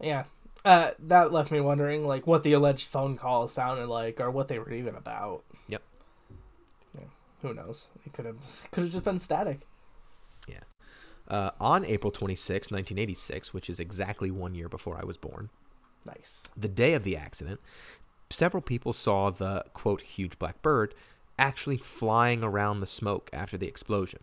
[0.00, 0.24] Yeah.
[0.64, 4.48] Uh, that left me wondering, like, what the alleged phone calls sounded like, or what
[4.48, 5.44] they were even about.
[5.68, 5.82] Yep.
[6.98, 7.04] Yeah,
[7.42, 7.86] who knows?
[8.06, 8.36] It could have
[8.70, 9.60] could have just been static.
[10.48, 10.60] Yeah.
[11.28, 15.50] Uh, on April 26, 1986, which is exactly one year before I was born,
[16.06, 16.44] Nice.
[16.56, 17.60] the day of the accident,
[18.30, 20.94] several people saw the quote huge black bird
[21.38, 24.20] actually flying around the smoke after the explosion.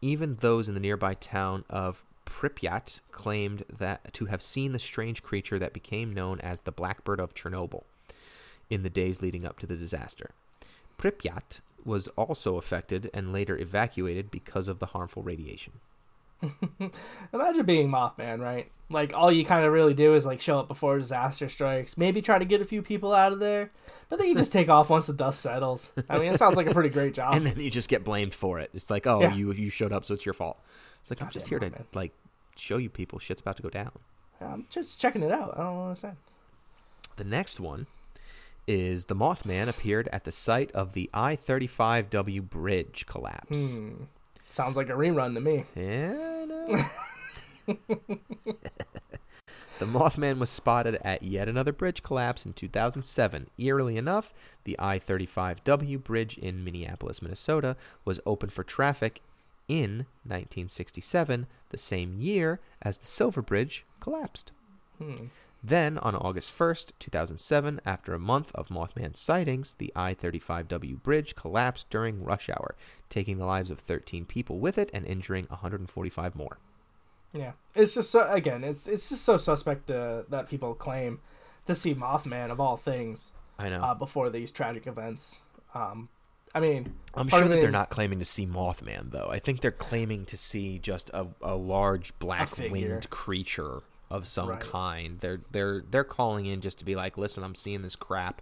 [0.00, 5.22] Even those in the nearby town of Pripyat claimed that to have seen the strange
[5.22, 7.84] creature that became known as the blackbird of Chernobyl
[8.70, 10.30] in the days leading up to the disaster.
[10.98, 15.74] Pripyat was also affected and later evacuated because of the harmful radiation.
[17.32, 18.70] Imagine being Mothman, right?
[18.90, 22.20] Like, all you kind of really do is, like, show up before disaster strikes, maybe
[22.20, 23.70] try to get a few people out of there,
[24.08, 25.92] but then you just take off once the dust settles.
[26.08, 27.34] I mean, it sounds like a pretty great job.
[27.36, 28.70] and then you just get blamed for it.
[28.74, 29.34] It's like, oh, Yeah.
[29.34, 30.58] you you showed up, so it's your fault.
[31.00, 31.84] It's like I'm just here to man.
[31.94, 32.12] like
[32.56, 33.90] show you people shit's about to go down.
[34.40, 35.54] I'm just checking it out.
[35.58, 36.16] I don't understand.
[37.16, 37.86] The next one
[38.66, 43.72] is the Mothman appeared at the site of the I-35W bridge collapse.
[43.72, 44.04] Hmm.
[44.48, 45.64] Sounds like a rerun to me.
[45.76, 46.33] Yeah.
[47.66, 48.16] the
[49.80, 53.48] Mothman was spotted at yet another bridge collapse in 2007.
[53.58, 54.32] Eerily enough,
[54.64, 59.22] the I 35W bridge in Minneapolis, Minnesota was opened for traffic
[59.68, 64.52] in 1967, the same year as the Silver Bridge collapsed.
[64.98, 65.26] Hmm.
[65.66, 71.34] Then, on August 1st, 2007, after a month of Mothman sightings, the I 35W bridge
[71.34, 72.76] collapsed during rush hour,
[73.08, 76.58] taking the lives of 13 people with it and injuring 145 more.
[77.32, 81.20] Yeah, it's just so again, it's it's just so suspect uh, that people claim
[81.64, 83.82] to see Mothman of all things I know.
[83.82, 85.38] uh, before these tragic events.
[85.74, 86.10] Um,
[86.54, 89.28] I mean, I'm sure that they're not claiming to see Mothman, though.
[89.30, 92.70] I think they're claiming to see just a, a large black figure.
[92.70, 93.82] winged creature
[94.14, 94.60] of some Right.
[94.60, 95.18] kind.
[95.20, 98.40] They're they're they're calling in just to be like, listen, I'm seeing this crap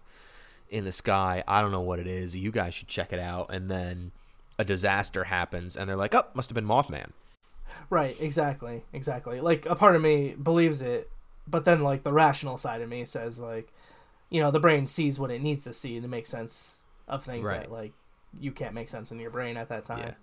[0.70, 1.42] in the sky.
[1.48, 2.34] I don't know what it is.
[2.36, 3.52] You guys should check it out.
[3.52, 4.12] And then
[4.58, 7.10] a disaster happens, and they're like, oh, must have been Mothman.
[7.90, 8.16] right?
[8.20, 9.40] Exactly, exactly.
[9.40, 11.10] Like a part of me believes it,
[11.48, 13.72] but then like the rational side of me says like,
[14.30, 17.48] you know, the brain sees what it needs to see to make sense of things
[17.48, 17.62] Right.
[17.62, 17.92] that like
[18.40, 19.98] you can't make sense in your brain at that time.
[20.00, 20.14] Yeah.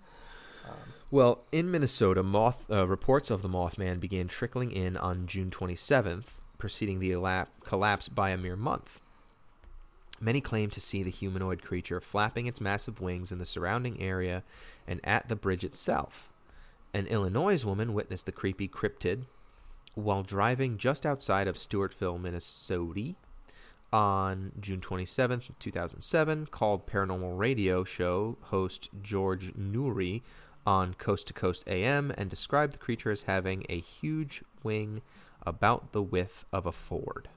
[1.10, 6.38] Well, in Minnesota, moth uh, reports of the Mothman began trickling in on June 27th,
[6.56, 9.00] preceding the elap- collapse by a mere month.
[10.20, 14.44] Many claim to see the humanoid creature flapping its massive wings in the surrounding area
[14.86, 16.28] and at the bridge itself.
[16.92, 19.24] An Illinois woman witnessed the creepy cryptid
[19.94, 23.14] while driving just outside of Stewartville, Minnesota,
[23.92, 30.22] on June 27th, 2007, called Paranormal Radio show host George Noory
[30.70, 35.02] on Coast to Coast AM and described the creature as having a huge wing
[35.44, 37.28] about the width of a Ford.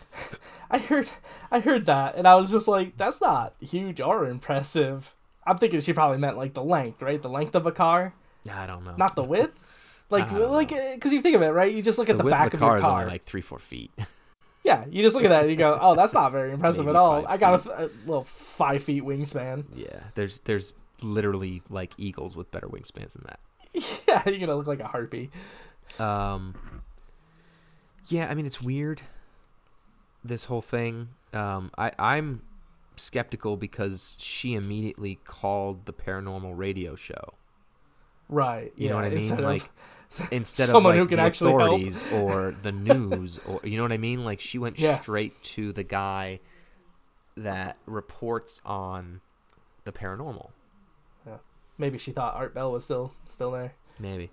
[0.70, 1.10] I heard,
[1.50, 5.14] I heard that, and I was just like, that's not huge or impressive.
[5.46, 7.20] I'm thinking she probably meant like the length, right?
[7.20, 8.14] The length of a car,
[8.50, 8.94] I don't know.
[8.96, 9.58] not the width.
[10.10, 11.72] Like, like, because you think of it, right?
[11.72, 13.00] You just look at the, width back of of, the car your is car.
[13.00, 13.90] only like three, four feet.
[14.62, 16.96] yeah, you just look at that and you go, "Oh, that's not very impressive Maybe
[16.96, 19.64] at all." I got a, a little five feet wingspan.
[19.74, 23.40] yeah, there's there's literally like eagles with better wingspans than that.
[24.08, 25.30] yeah, you're gonna look like a harpy.
[25.98, 26.54] Um,
[28.08, 29.02] yeah, I mean it's weird.
[30.24, 31.08] This whole thing.
[31.32, 32.42] Um, I I'm
[32.96, 37.34] skeptical because she immediately called the paranormal radio show.
[38.28, 38.72] Right.
[38.76, 39.18] You yeah, know what I mean?
[39.18, 39.70] instead of- Like
[40.30, 41.62] instead someone of who like can the actually help.
[41.62, 44.24] authorities or the news or you know what I mean?
[44.24, 45.00] Like she went Yeah.
[45.00, 46.40] straight to the guy
[47.36, 49.22] that reports on
[49.84, 50.50] the paranormal.
[51.82, 53.74] Maybe she thought Art Bell was still still there.
[53.98, 54.30] Maybe.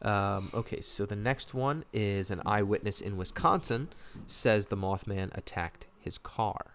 [0.00, 3.88] Um, okay, so the next one is an eyewitness in Wisconsin
[4.26, 6.72] says the Mothman attacked his car.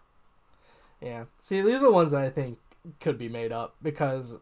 [1.02, 1.26] Yeah.
[1.40, 2.60] See, these are the ones that I think
[3.00, 4.38] could be made up because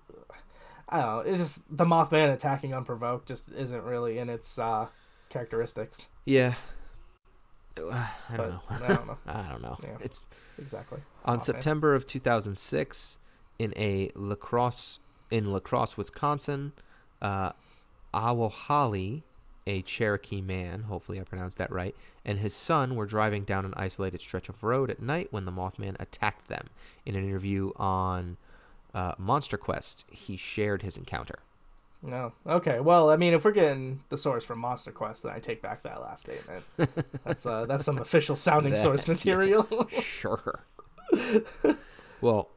[0.89, 1.31] I don't know.
[1.31, 4.87] It's just the Mothman attacking unprovoked just isn't really in its uh,
[5.29, 6.09] characteristics.
[6.25, 6.55] Yeah.
[7.77, 8.61] I don't know.
[8.69, 9.77] I don't know I don't know.
[9.81, 9.97] Yeah.
[10.01, 10.27] It's
[10.59, 10.99] exactly.
[11.21, 11.39] It's on.
[11.39, 13.19] September of 2006
[13.57, 14.99] in a La Crosse
[15.31, 16.71] in La Crosse, Wisconsin.
[17.21, 17.51] Uh,
[18.13, 19.23] Awohali,
[19.67, 23.73] a Cherokee man, hopefully I pronounced that right, and his son were driving down an
[23.75, 26.67] isolated stretch of road at night when the Mothman attacked them.
[27.05, 28.37] In an interview on
[28.93, 31.39] uh, Monster Quest, he shared his encounter.
[32.01, 32.33] No.
[32.45, 32.79] Okay.
[32.79, 35.81] Well, I mean, if we're getting the source from Monster Quest, then I take back
[35.83, 36.63] that last statement.
[37.23, 39.89] that's uh, that's some official sounding That- source material.
[40.01, 40.63] sure.
[42.21, 42.49] well,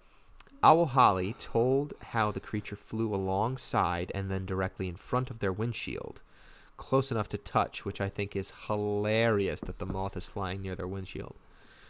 [0.63, 6.21] Awohali told how the creature flew alongside and then directly in front of their windshield,
[6.77, 10.75] close enough to touch, which I think is hilarious that the moth is flying near
[10.75, 11.37] their windshield.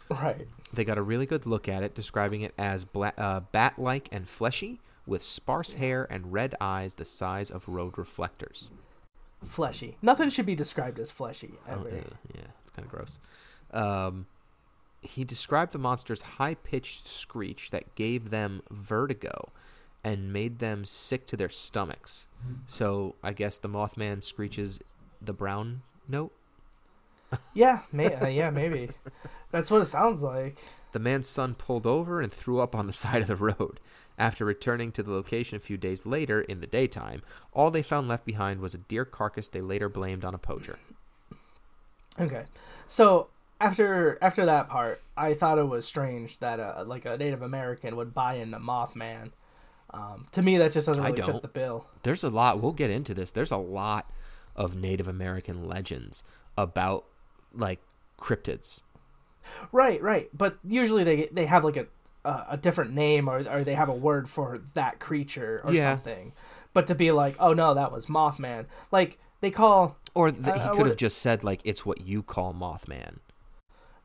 [0.09, 0.47] right.
[0.73, 4.27] They got a really good look at it, describing it as bla- uh, bat-like and
[4.29, 8.69] fleshy, with sparse hair and red eyes the size of road reflectors.
[9.43, 9.97] Fleshy.
[10.01, 11.89] Nothing should be described as fleshy Oh, ever.
[11.89, 12.01] yeah,
[12.35, 13.17] yeah, it's kind of gross.
[13.71, 14.27] Um,
[15.01, 19.49] he described the monster's high pitched screech that gave them vertigo
[20.03, 22.27] and made them sick to their stomachs.
[22.67, 24.79] So I guess the Mothman screeches
[25.21, 26.31] the brown note.
[27.53, 27.81] Yeah.
[27.91, 28.49] May- uh, yeah.
[28.49, 28.89] Maybe.
[29.51, 30.59] That's what it sounds like.
[30.91, 33.79] The man's son pulled over and threw up on the side of the road.
[34.17, 37.21] After returning to the location a few days later in the daytime,
[37.53, 40.77] all they found left behind was a deer carcass they later blamed on a poacher.
[42.19, 42.43] Okay,
[42.85, 47.41] so after after that part, I thought it was strange that a, like a Native
[47.41, 49.31] American would buy into Mothman.
[49.91, 51.87] Um, to me, that just doesn't really fit the bill.
[52.03, 54.07] there's a lot we'll get into this there's a lot
[54.55, 56.23] of native american legends
[56.57, 57.05] about
[57.53, 57.79] like
[58.19, 58.81] cryptids
[59.71, 60.29] Right, right.
[60.33, 61.87] But usually they they have like a
[62.25, 65.95] a, a different name or or they have a word for that creature or Yeah.
[65.95, 66.33] something.
[66.73, 68.65] But to be like, oh no, that was Mothman.
[68.91, 69.97] Like they call.
[70.13, 73.19] or th- Uh, he uh, could have just said like it's what you call mothman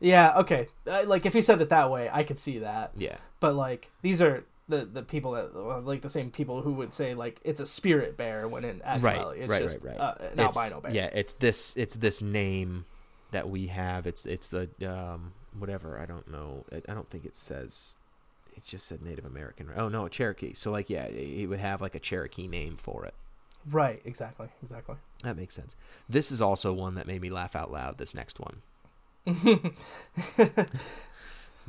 [0.05, 0.69] Yeah, okay.
[0.87, 2.93] Uh, like if he said it that way, I could see that.
[2.97, 4.45] yeah But like these are.
[4.67, 8.17] The, the people that like the same people who would say like it's a spirit
[8.17, 10.01] bear when in actuality it's right, just right, right.
[10.01, 10.91] Uh, an It's- albino bear.
[10.91, 12.87] yeah it's this it's this name
[13.33, 17.27] that we have it's it's the um whatever i don't know i, I don't think
[17.27, 17.97] it says
[18.57, 21.95] it just said native american oh no cherokee so like yeah it would have like
[21.95, 23.13] a cherokee name for it
[23.71, 24.97] Right, exactly, exactly.
[25.25, 25.77] that makes sense
[26.09, 28.63] this is also one that made me laugh out loud this next one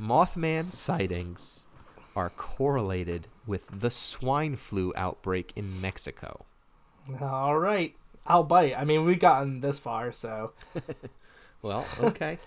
[0.00, 1.66] Mothman sightings
[2.14, 6.44] are correlated with the swine flu outbreak in Mexico.
[7.20, 7.94] All right,
[8.26, 8.76] I'll bite.
[8.76, 10.52] I mean, we've gotten this far, so
[11.62, 12.38] Well, okay.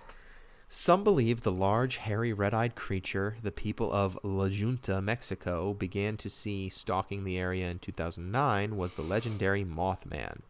[0.69, 6.15] Some believe the large, hairy, red eyed creature the people of La Junta, Mexico, began
[6.17, 10.41] to see stalking the area in 2009 was the legendary Mothman.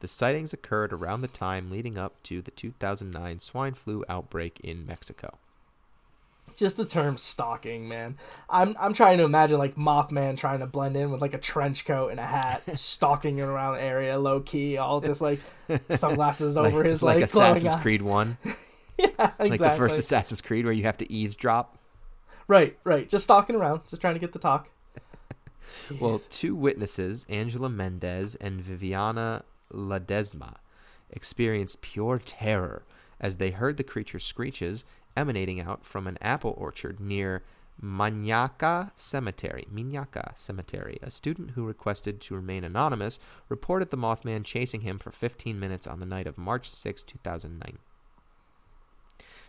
[0.00, 4.86] The sightings occurred around the time leading up to the 2009 swine flu outbreak in
[4.86, 5.38] Mexico.
[6.56, 8.16] just the term stalking, man.
[8.48, 11.84] I'm I'm trying to imagine like Mothman trying to blend in with like a trench
[11.84, 15.40] coat and a hat, stalking around the area, low key, all just like
[15.90, 17.82] sunglasses over his like, like Assassin's eyes.
[17.82, 18.38] Creed 1,
[18.98, 19.48] yeah, exactly.
[19.50, 21.78] like the first Assassin's Creed where you have to eavesdrop.
[22.48, 23.08] right, right.
[23.08, 24.70] Just stalking around, just trying to get the talk.
[26.00, 29.42] Well, two witnesses, Angela Mendez and Viviana
[29.72, 30.56] Ledesma,
[31.10, 32.84] experienced pure terror
[33.20, 34.84] as they heard the creature's screeches
[35.16, 37.42] emanating out from an apple orchard near
[37.82, 39.66] Manyaca Cemetery.
[39.72, 40.98] Minyaca Cemetery.
[41.02, 45.86] A student who requested to remain anonymous reported the Mothman chasing him for 15 minutes
[45.86, 47.78] on the night of March 6, 2009.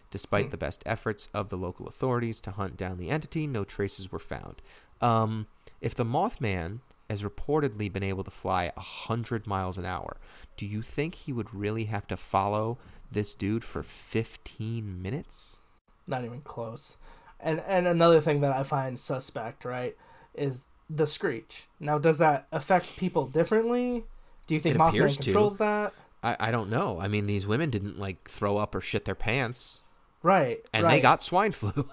[0.10, 4.12] Despite the best efforts of the local authorities to hunt down the entity, no traces
[4.12, 4.62] were found.
[5.02, 5.48] Um,
[5.82, 6.80] if the Mothman
[7.10, 10.18] has reportedly been able to fly 100 miles an hour.
[10.58, 12.78] Do you think he would really have to follow
[13.12, 15.58] this dude for 15 minutes?
[16.06, 16.98] Not even close.
[17.40, 19.96] And and another thing that I find suspect, right,
[20.34, 21.68] is the screech.
[21.80, 24.06] Now, does that affect people differently?
[24.48, 25.24] Do you think It Mothman appears to.
[25.24, 25.94] controls that?
[26.24, 27.00] I, I don't know.
[27.00, 29.82] I mean, these women didn't like throw up or shit their pants,
[30.24, 30.66] Right.
[30.74, 31.88] and right, they got swine flu.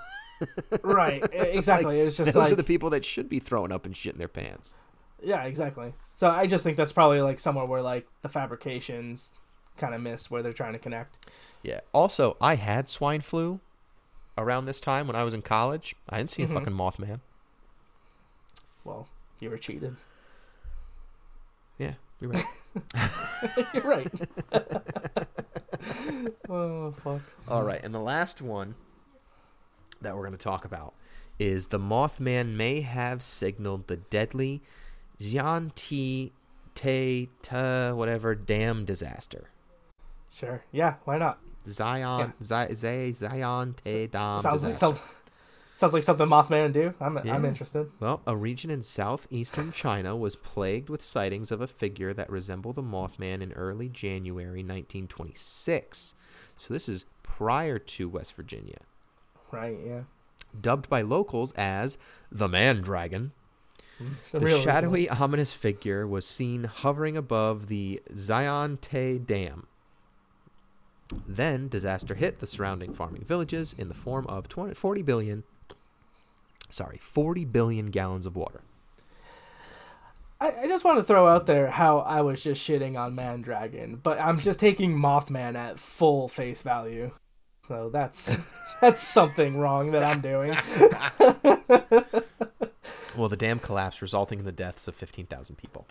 [0.82, 1.22] right.
[1.32, 2.00] Exactly.
[2.00, 4.28] it's just Those like are the people that should be throwing up and shitting their
[4.28, 4.76] pants.
[5.24, 5.94] Yeah, exactly.
[6.14, 9.30] So I just think that's probably like somewhere where like the fabrications
[9.76, 11.16] kind of miss where they're trying to connect.
[11.62, 11.80] Yeah.
[11.92, 13.60] Also, I had swine flu
[14.36, 15.96] around this time when I was in college.
[16.08, 16.54] I didn't see a mm-hmm.
[16.56, 17.20] fucking Mothman.
[18.84, 19.08] Well,
[19.40, 19.96] you were cheated.
[21.78, 22.44] Yeah, you're right.
[23.72, 24.08] You're right.
[26.48, 27.22] oh fuck.
[27.48, 28.74] All right, and the last one
[30.00, 30.94] that we're going to talk about
[31.38, 34.62] is the Mothman may have signaled the deadly
[35.20, 36.32] Xianti
[36.74, 39.50] Te Ta whatever dam disaster.
[40.30, 40.64] Sure.
[40.72, 40.94] Yeah.
[41.04, 41.38] Why not?
[41.68, 44.98] Zion Zi- Zay Zion Te Dam sounds like disaster.
[44.98, 44.98] some,
[45.74, 46.92] sounds like something Mothman would do.
[47.00, 47.90] I'm I'm interested.
[48.00, 52.76] Well, a region in southeastern China was plagued with sightings of a figure that resembled
[52.78, 56.14] a Mothman in early January 1926.
[56.56, 58.78] So this is prior to West Virginia.
[59.50, 59.78] Right.
[59.86, 60.02] Yeah.
[60.60, 61.96] Dubbed by locals as
[62.30, 63.32] the Man Dragon,
[64.32, 69.66] The, real shadowy, ominous figure was seen hovering above the Zion Te Dam.
[71.26, 75.44] Then disaster hit the surrounding farming villages in the form of 20, 40 billion,
[76.70, 78.62] sorry, 40 billion gallons of water.
[80.40, 83.96] I, I just want to throw out there how I was just shitting on Mandragon,
[83.96, 87.12] but I'm just taking Mothman at full face value.
[87.68, 88.36] So that's
[88.80, 90.56] that's something wrong that I'm doing.
[93.16, 95.86] Well, the dam collapsed, resulting in the deaths of 15,000 people.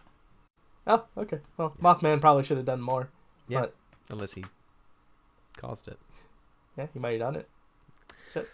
[0.85, 1.39] Oh, okay.
[1.57, 3.09] Well, Mothman probably should have done more.
[3.47, 3.61] Yeah.
[3.61, 3.75] But
[4.09, 4.43] Unless he
[5.55, 5.97] caused it.
[6.77, 7.47] yeah, he might have done it.
[8.33, 8.49] Shit.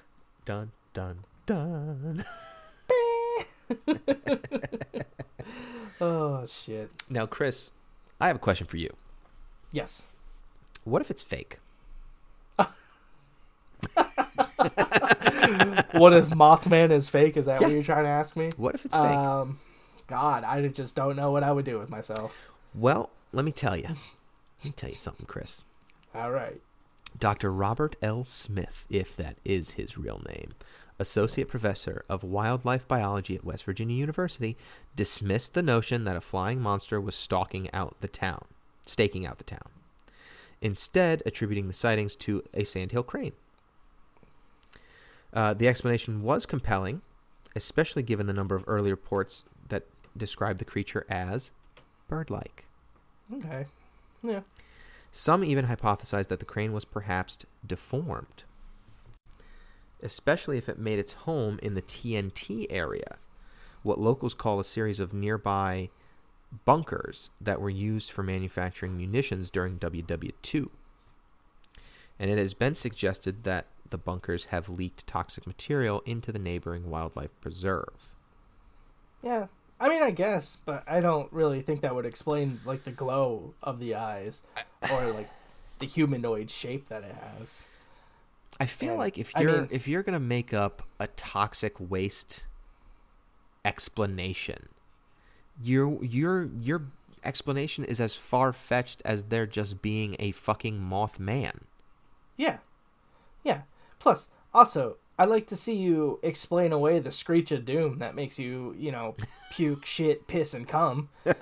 [0.45, 2.24] Done, done, dun.
[6.01, 6.89] Oh shit.
[7.09, 7.72] Now, Chris,
[8.22, 8.89] I have a question for you.
[9.72, 10.03] Yes.
[10.86, 11.57] What if it's fake?
[15.93, 17.36] What if Mothman is fake?
[17.38, 17.68] Is that Yeah.
[17.68, 18.51] what you're trying to ask me?
[18.57, 19.03] What if it's fake?
[19.03, 19.60] Um,
[20.07, 22.38] God, I just don't know what I would do with myself.
[22.74, 23.88] well, let me tell you.
[23.88, 25.64] Let me tell you something, Chris.
[26.14, 26.62] All right.
[27.18, 27.51] Dr.
[27.51, 28.24] Robert L.
[28.24, 30.53] Smith, if that is his real name,
[30.99, 34.55] associate professor of wildlife biology at West Virginia University,
[34.95, 38.45] dismissed the notion that a flying monster was stalking out the town,
[38.86, 39.70] staking out the town,
[40.62, 43.34] instead attributing the sightings to a sandhill crane.
[45.34, 47.01] Uh, the explanation was compelling,
[47.55, 49.84] especially given the number of early reports that
[50.17, 51.51] described the creature as
[52.07, 52.65] bird-like.
[53.32, 53.65] Okay.
[54.23, 54.41] Yeah.
[55.11, 58.43] Some even hypothesized that the crane was perhaps deformed,
[60.01, 63.17] especially if it made its home in the TNT area,
[63.82, 65.89] what locals call a series of nearby
[66.65, 70.69] bunkers that were used for manufacturing munitions during WW2.
[72.19, 76.90] And it has been suggested that the bunkers have leaked toxic material into the neighboring
[76.90, 78.16] wildlife preserve.
[79.22, 79.48] Yeah.
[79.80, 83.54] I mean, I guess, but I don't really think that would explain like the glow
[83.64, 84.42] of the eyes
[84.92, 85.30] or like
[85.80, 87.66] the humanoid shape that it has.
[88.60, 92.44] I feel And, like if you're mean- if you're gonna make up a toxic waste
[93.64, 94.68] explanation,
[95.62, 96.84] your your your
[97.24, 101.62] explanation is as far fetched as there just being a fucking Mothman.
[102.38, 102.58] Yeah.
[103.44, 103.62] Yeah.
[104.00, 108.39] Plus, also, I like to see you explain away the screech of doom that makes
[108.39, 109.16] you, you know,
[109.52, 111.10] puke, shit, piss, and cum.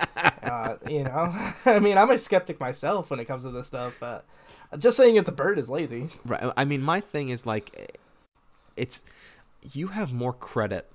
[0.43, 1.35] Uh, you know,
[1.65, 4.23] I mean, I'm a skeptic myself when it comes to this stuff, but
[4.79, 6.07] just saying it's a bird is lazy.
[6.25, 6.51] Right.
[6.55, 7.99] I mean, my thing is like,
[8.77, 9.01] it's
[9.73, 10.89] you have more credit,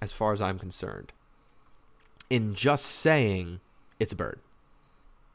[0.00, 1.12] as far as I'm concerned,
[2.30, 3.60] in just saying
[4.00, 4.40] it's a bird.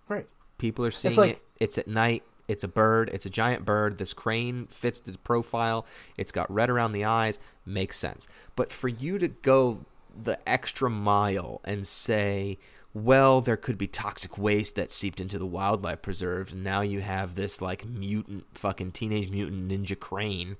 [0.08, 0.28] Right.
[0.58, 1.42] People are seeing like- it.
[1.60, 2.24] It's at night.
[2.50, 3.10] It's a bird.
[3.14, 4.00] It's a giant bird.
[4.00, 5.86] This crane fits the profile.
[6.18, 7.40] It's got red around the eyes.
[7.66, 8.28] Makes sense.
[8.56, 9.86] But for you to go
[10.22, 12.58] the extra mile and say,
[12.94, 17.02] well, there could be toxic waste that seeped into the wildlife preserve, and now you
[17.02, 20.58] have this like mutant, fucking teenage mutant ninja crane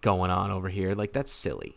[0.00, 0.94] going on over here.
[0.94, 1.76] Like that's silly.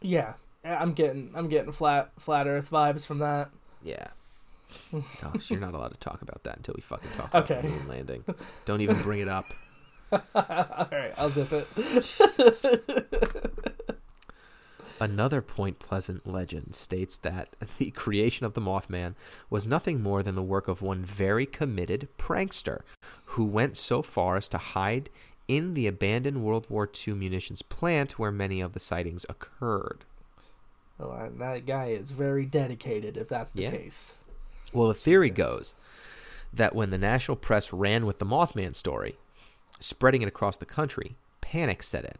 [0.00, 0.32] Yeah.
[0.64, 3.50] I'm getting I'm getting flat flat Earth vibes from that.
[3.82, 4.08] Yeah.
[5.20, 7.62] Gosh, you're not allowed to talk about that until we fucking talk about Okay.
[7.62, 8.24] the moon landing.
[8.64, 9.46] Don't even bring it up.
[10.12, 10.20] All
[10.92, 11.66] right, I'll zip it.
[15.00, 19.14] Another Point Pleasant legend states that the creation of the Mothman
[19.50, 22.82] was nothing more than the work of one very committed prankster
[23.26, 25.10] who went so far as to hide
[25.48, 30.04] in the abandoned World War II munitions plant where many of the sightings occurred.
[30.98, 33.70] Well, that guy is very dedicated if that's the Yeah.
[33.72, 34.14] case.
[34.72, 35.44] Well, the theory Jesus.
[35.44, 35.74] goes
[36.52, 39.16] that when the national press ran with the Mothman story,
[39.80, 42.16] spreading it across the country, panic set in.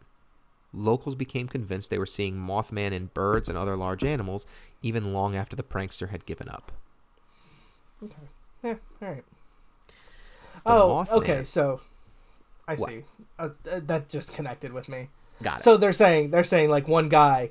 [0.74, 4.46] Locals became convinced they were seeing Mothman in birds and other large animals
[4.80, 6.72] even long after the prankster had given up.
[8.02, 8.14] Okay.
[8.64, 8.74] Yeah.
[9.02, 9.24] All right.
[9.86, 9.92] The
[10.72, 11.44] oh, Mothman- okay.
[11.44, 11.80] So,
[12.66, 12.88] I What?
[12.88, 13.04] see.
[13.38, 15.08] Uh, uh, that just connected with me.
[15.42, 15.62] Got it.
[15.62, 17.50] So they're saying they're saying like one guy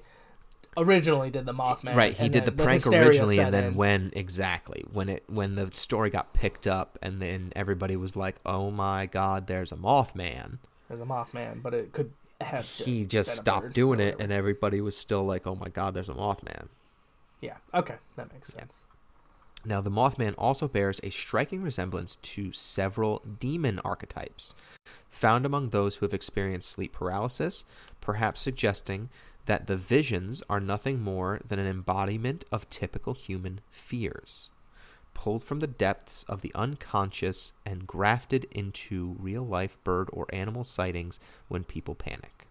[0.77, 1.95] originally did the Mothman.
[1.95, 3.75] right, he did then the prank originally and then in.
[3.75, 8.35] when exactly, when it when the story got picked up and then everybody was like,
[8.45, 10.59] "Oh my god, there's a Mothman."
[10.91, 12.11] there's a Mothman, but it could
[12.41, 12.65] have.
[12.65, 16.13] He just stopped doing it and everybody was still like, "Oh my god, there's a
[16.13, 16.67] Mothman."
[17.39, 17.57] Yeah.
[17.73, 18.81] Okay, that makes sense.
[19.63, 24.55] Now, the Mothman also bears a striking resemblance to several demon archetypes
[25.21, 27.63] found among those who have experienced sleep paralysis,
[28.01, 29.09] perhaps suggesting
[29.45, 34.49] that the visions are nothing more than an embodiment of typical human fears,
[35.13, 40.63] pulled from the depths of the unconscious and grafted into real life bird or animal
[40.63, 42.47] sightings when people panic.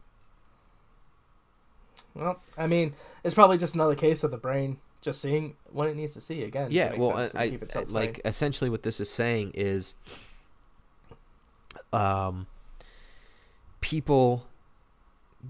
[2.15, 2.95] Well, I mean,
[3.25, 6.43] it's probably just another case of the brain just seeing what it needs to see
[6.43, 6.69] again.
[6.71, 7.59] yeah well I, I
[7.89, 8.23] like sane.
[8.27, 9.95] essentially what this is saying is
[11.93, 12.47] um
[13.81, 14.47] people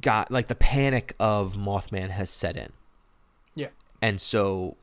[0.01, 2.73] got like the panic of mothman has set in.
[3.55, 3.69] Yeah.
[4.01, 4.77] and so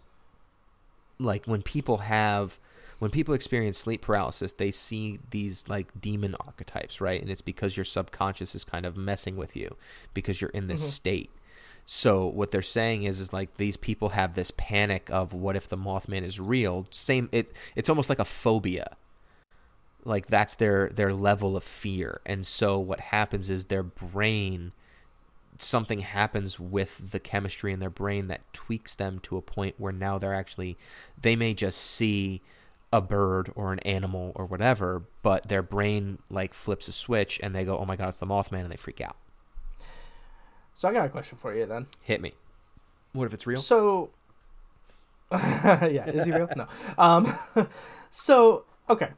[1.20, 2.60] like when people have
[3.00, 7.22] when people experience sleep paralysis they see these like demon archetypes right?
[7.22, 9.78] And it's because your subconscious is kind of messing with you
[10.14, 10.90] because you're in this Mhm.
[10.92, 11.30] state.
[11.86, 15.70] So what they're saying is is like these people have this panic of what if
[15.70, 16.86] the mothman is real?
[16.92, 18.98] Same it it's almost like a phobia
[20.08, 24.72] like that's their their level of fear and so what happens is their brain
[25.60, 29.92] something happens with the chemistry in their brain that tweaks them to a point where
[29.94, 30.78] now they're actually
[31.22, 32.42] they may just see
[32.94, 37.54] a bird or an animal or whatever but their brain like flips a switch and
[37.54, 39.18] they go oh my god it's the mothman and they freak out
[40.74, 41.88] So I got a question for you then.
[42.04, 42.34] hit me
[43.14, 44.12] what if it's real So,
[45.32, 46.48] yeah, is he real?
[46.56, 46.68] no.
[46.98, 47.34] Um,
[48.12, 49.10] so okay,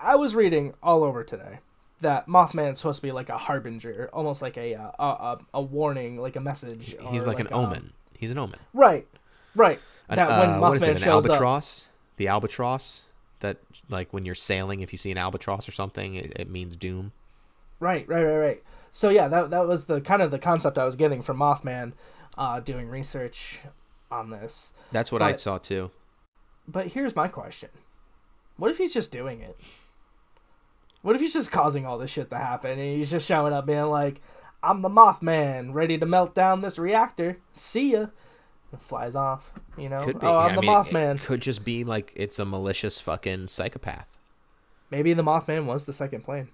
[0.00, 1.58] I was reading all over today
[2.00, 5.38] that Mothman is supposed to be like a harbinger, almost like a uh, a, a,
[5.54, 6.96] a warning, like a message.
[7.10, 9.06] he's or like, an a- omen he's an omen Right,
[9.54, 9.80] right.
[10.08, 11.86] An- that when uh, Mothman what is it an shows up, albatross
[12.16, 13.02] the albatross
[13.40, 16.76] that like when you're sailing if you see an albatross or something it, it means
[16.76, 17.12] doom
[17.80, 18.62] Right, right, right, right.
[18.92, 21.94] So yeah, that that was the kind of the concept I was getting from Mothman,
[22.38, 23.58] uh, doing research
[24.08, 24.72] on this.
[24.92, 25.90] that's what i saw too
[26.68, 27.70] But here's my question:
[28.56, 29.56] What if he's just doing it?
[31.02, 33.66] What if he's just causing all this shit to happen, and he's just showing up
[33.66, 34.20] being like,
[34.62, 37.38] "I'm the Mothman, ready to melt down this reactor.
[37.52, 38.06] See ya."
[38.70, 39.52] And flies off.
[39.76, 40.26] You know, Could be.
[40.26, 41.14] oh, Yeah, I'm I the mean, Mothman.
[41.16, 44.18] It could just be like it's a malicious fucking psychopath.
[44.90, 46.48] Maybe the Mothman was the second plane.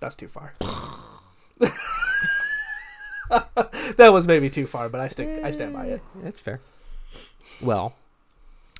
[0.00, 0.54] That's too far.
[3.96, 5.44] that was maybe too far, but I stick.
[5.44, 6.00] I stand by it.
[6.16, 6.60] Eh, that's fair.
[7.60, 7.94] Well,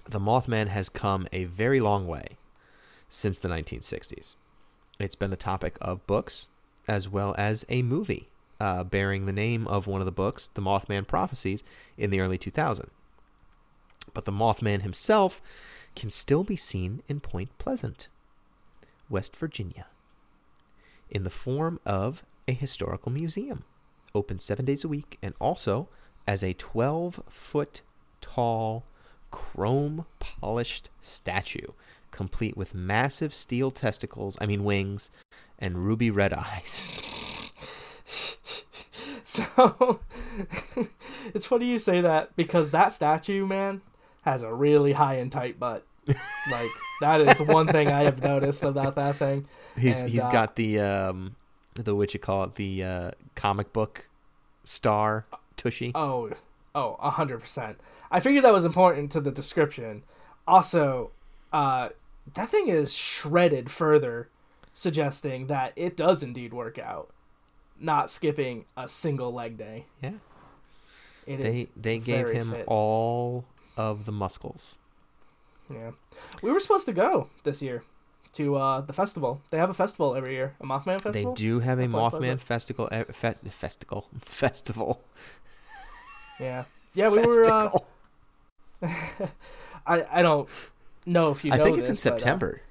[0.04, 2.38] the Mothman has come a very long way
[3.08, 4.36] since the 1960s.
[4.98, 6.48] It's been the topic of books
[6.88, 8.28] as well as a movie
[8.62, 11.64] uh, bearing the name of one of the books, The Mothman Prophecies,
[11.98, 12.88] in the early 2000s.
[14.14, 15.42] But the Mothman himself
[15.96, 18.06] can still be seen in Point Pleasant,
[19.10, 19.86] West Virginia,
[21.10, 23.64] in the form of a historical museum,
[24.14, 25.88] open seven days a week, and also
[26.26, 27.80] as a 12 foot
[28.20, 28.84] tall,
[29.32, 31.72] chrome polished statue,
[32.12, 35.10] complete with massive steel testicles, I mean wings,
[35.58, 36.84] and ruby red eyes.
[39.32, 40.00] So
[41.34, 43.80] it's funny you say that because that statue, man,
[44.22, 45.86] has a really high and tight butt.
[46.06, 46.68] like
[47.00, 49.46] that is one thing I have noticed about that thing.
[49.78, 51.36] He's And, he's uh, got the um
[51.74, 54.04] the what you call it the uh, comic book
[54.64, 55.24] star
[55.56, 55.92] tushy.
[55.94, 56.30] Oh,
[56.74, 57.78] oh, a hundred percent.
[58.10, 60.02] I figured that was important to the description.
[60.46, 61.10] Also,
[61.52, 61.90] uh,
[62.34, 64.28] that thing is shredded further,
[64.74, 67.10] suggesting that it does indeed work out.
[67.78, 69.86] Not skipping a single leg day.
[70.02, 70.12] Yeah,
[71.26, 72.64] It they they gave him fit.
[72.68, 73.44] all
[73.76, 74.78] of the muscles.
[75.70, 75.92] Yeah,
[76.42, 77.82] we were supposed to go this year.
[78.34, 79.40] to uh, the festival.
[79.50, 81.34] They have a festival every year, a Mothman festival.
[81.34, 82.88] They do have a Mothman festival.
[83.12, 84.08] Fe- festival.
[84.24, 85.02] Festival.
[86.40, 86.64] Yeah,
[86.94, 87.08] yeah.
[87.08, 87.44] We were.
[87.44, 87.78] Uh,
[89.86, 90.48] I I don't
[91.06, 92.62] know if you I think it's in this, but, uh, September.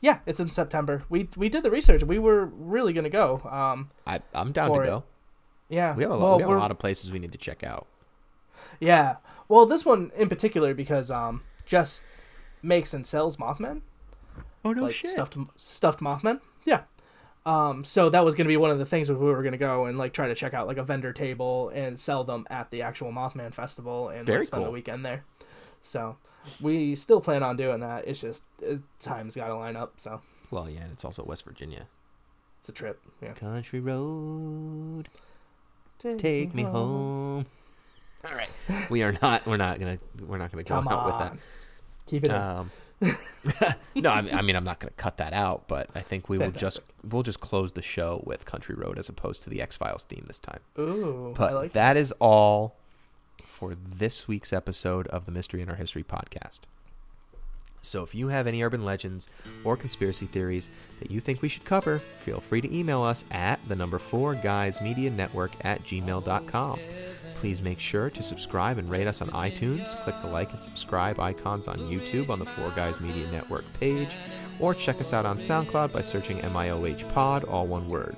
[0.00, 1.02] yeah, it's in September.
[1.08, 2.02] We we did the research.
[2.02, 3.40] We were really gonna go.
[3.50, 4.86] Um, I, I'm down to it.
[4.86, 5.04] go.
[5.68, 5.94] yeah.
[5.94, 7.62] We have, a, well, lot, we have a lot of places we need to check
[7.64, 7.86] out.
[8.80, 9.16] Yeah.
[9.48, 12.02] Well, this one in particular because um, Jess
[12.62, 13.82] makes and sells Mothman.
[14.64, 16.40] Oh no like stuffed stuffed Mothman.
[16.64, 16.82] Yeah.
[17.46, 19.52] Um, so that was going to be one of the things that we were going
[19.52, 22.44] to go and like try to check out like a vendor table and sell them
[22.50, 24.64] at the actual Mothman festival and like, spend cool.
[24.64, 25.24] the weekend there.
[25.80, 26.16] So
[26.60, 28.08] we still plan on doing that.
[28.08, 29.94] It's just uh, time's got to line up.
[29.96, 30.20] So
[30.50, 31.86] Well, yeah, and it's also West Virginia.
[32.58, 33.00] it's a trip.
[33.22, 33.34] Yeah.
[33.34, 35.08] Country road,
[36.00, 37.46] take me home.
[38.28, 38.50] All right,
[38.90, 39.46] we are not.
[39.46, 39.98] We're not gonna.
[40.26, 41.06] We're not gonna go Come out on.
[41.06, 41.38] With that.
[42.06, 42.32] Keep it in.
[42.32, 42.56] with that.
[42.56, 42.70] Um,
[43.94, 46.38] no, I mean, I mean, I'm not gonna cut that out, but I think we
[46.38, 49.76] will just we'll just close the show with Country Road as opposed to the X
[49.76, 50.60] Files theme this time.
[50.78, 52.76] Ooh, But I like that is all
[53.44, 56.60] for this week's episode of the Mystery in Our History podcast.
[57.82, 59.28] So if you have any urban legends
[59.62, 63.60] or conspiracy theories that you think we should cover, feel free to email us at
[63.68, 66.80] the number four guys media network at gmail.com.
[67.36, 69.94] Please make sure to subscribe and rate us on iTunes.
[70.04, 74.14] Click the like and subscribe icons on YouTube on the Four Guys Media Network page,
[74.58, 78.16] or check us out on SoundCloud by searching MIOH Pod, all one word.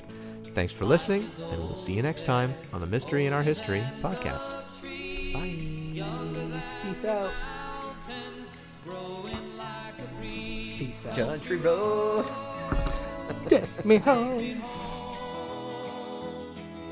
[0.55, 3.85] Thanks for listening, and we'll see you next time on the Mystery in Our History
[4.01, 4.49] podcast.
[5.33, 5.69] Bye.
[6.83, 7.33] Peace out.
[10.21, 11.17] Peace out.
[11.17, 12.27] Country Road.
[13.49, 14.63] Take me home.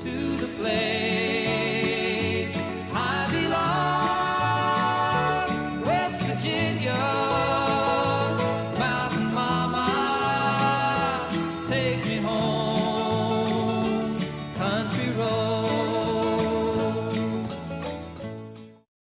[0.06, 1.35] to the place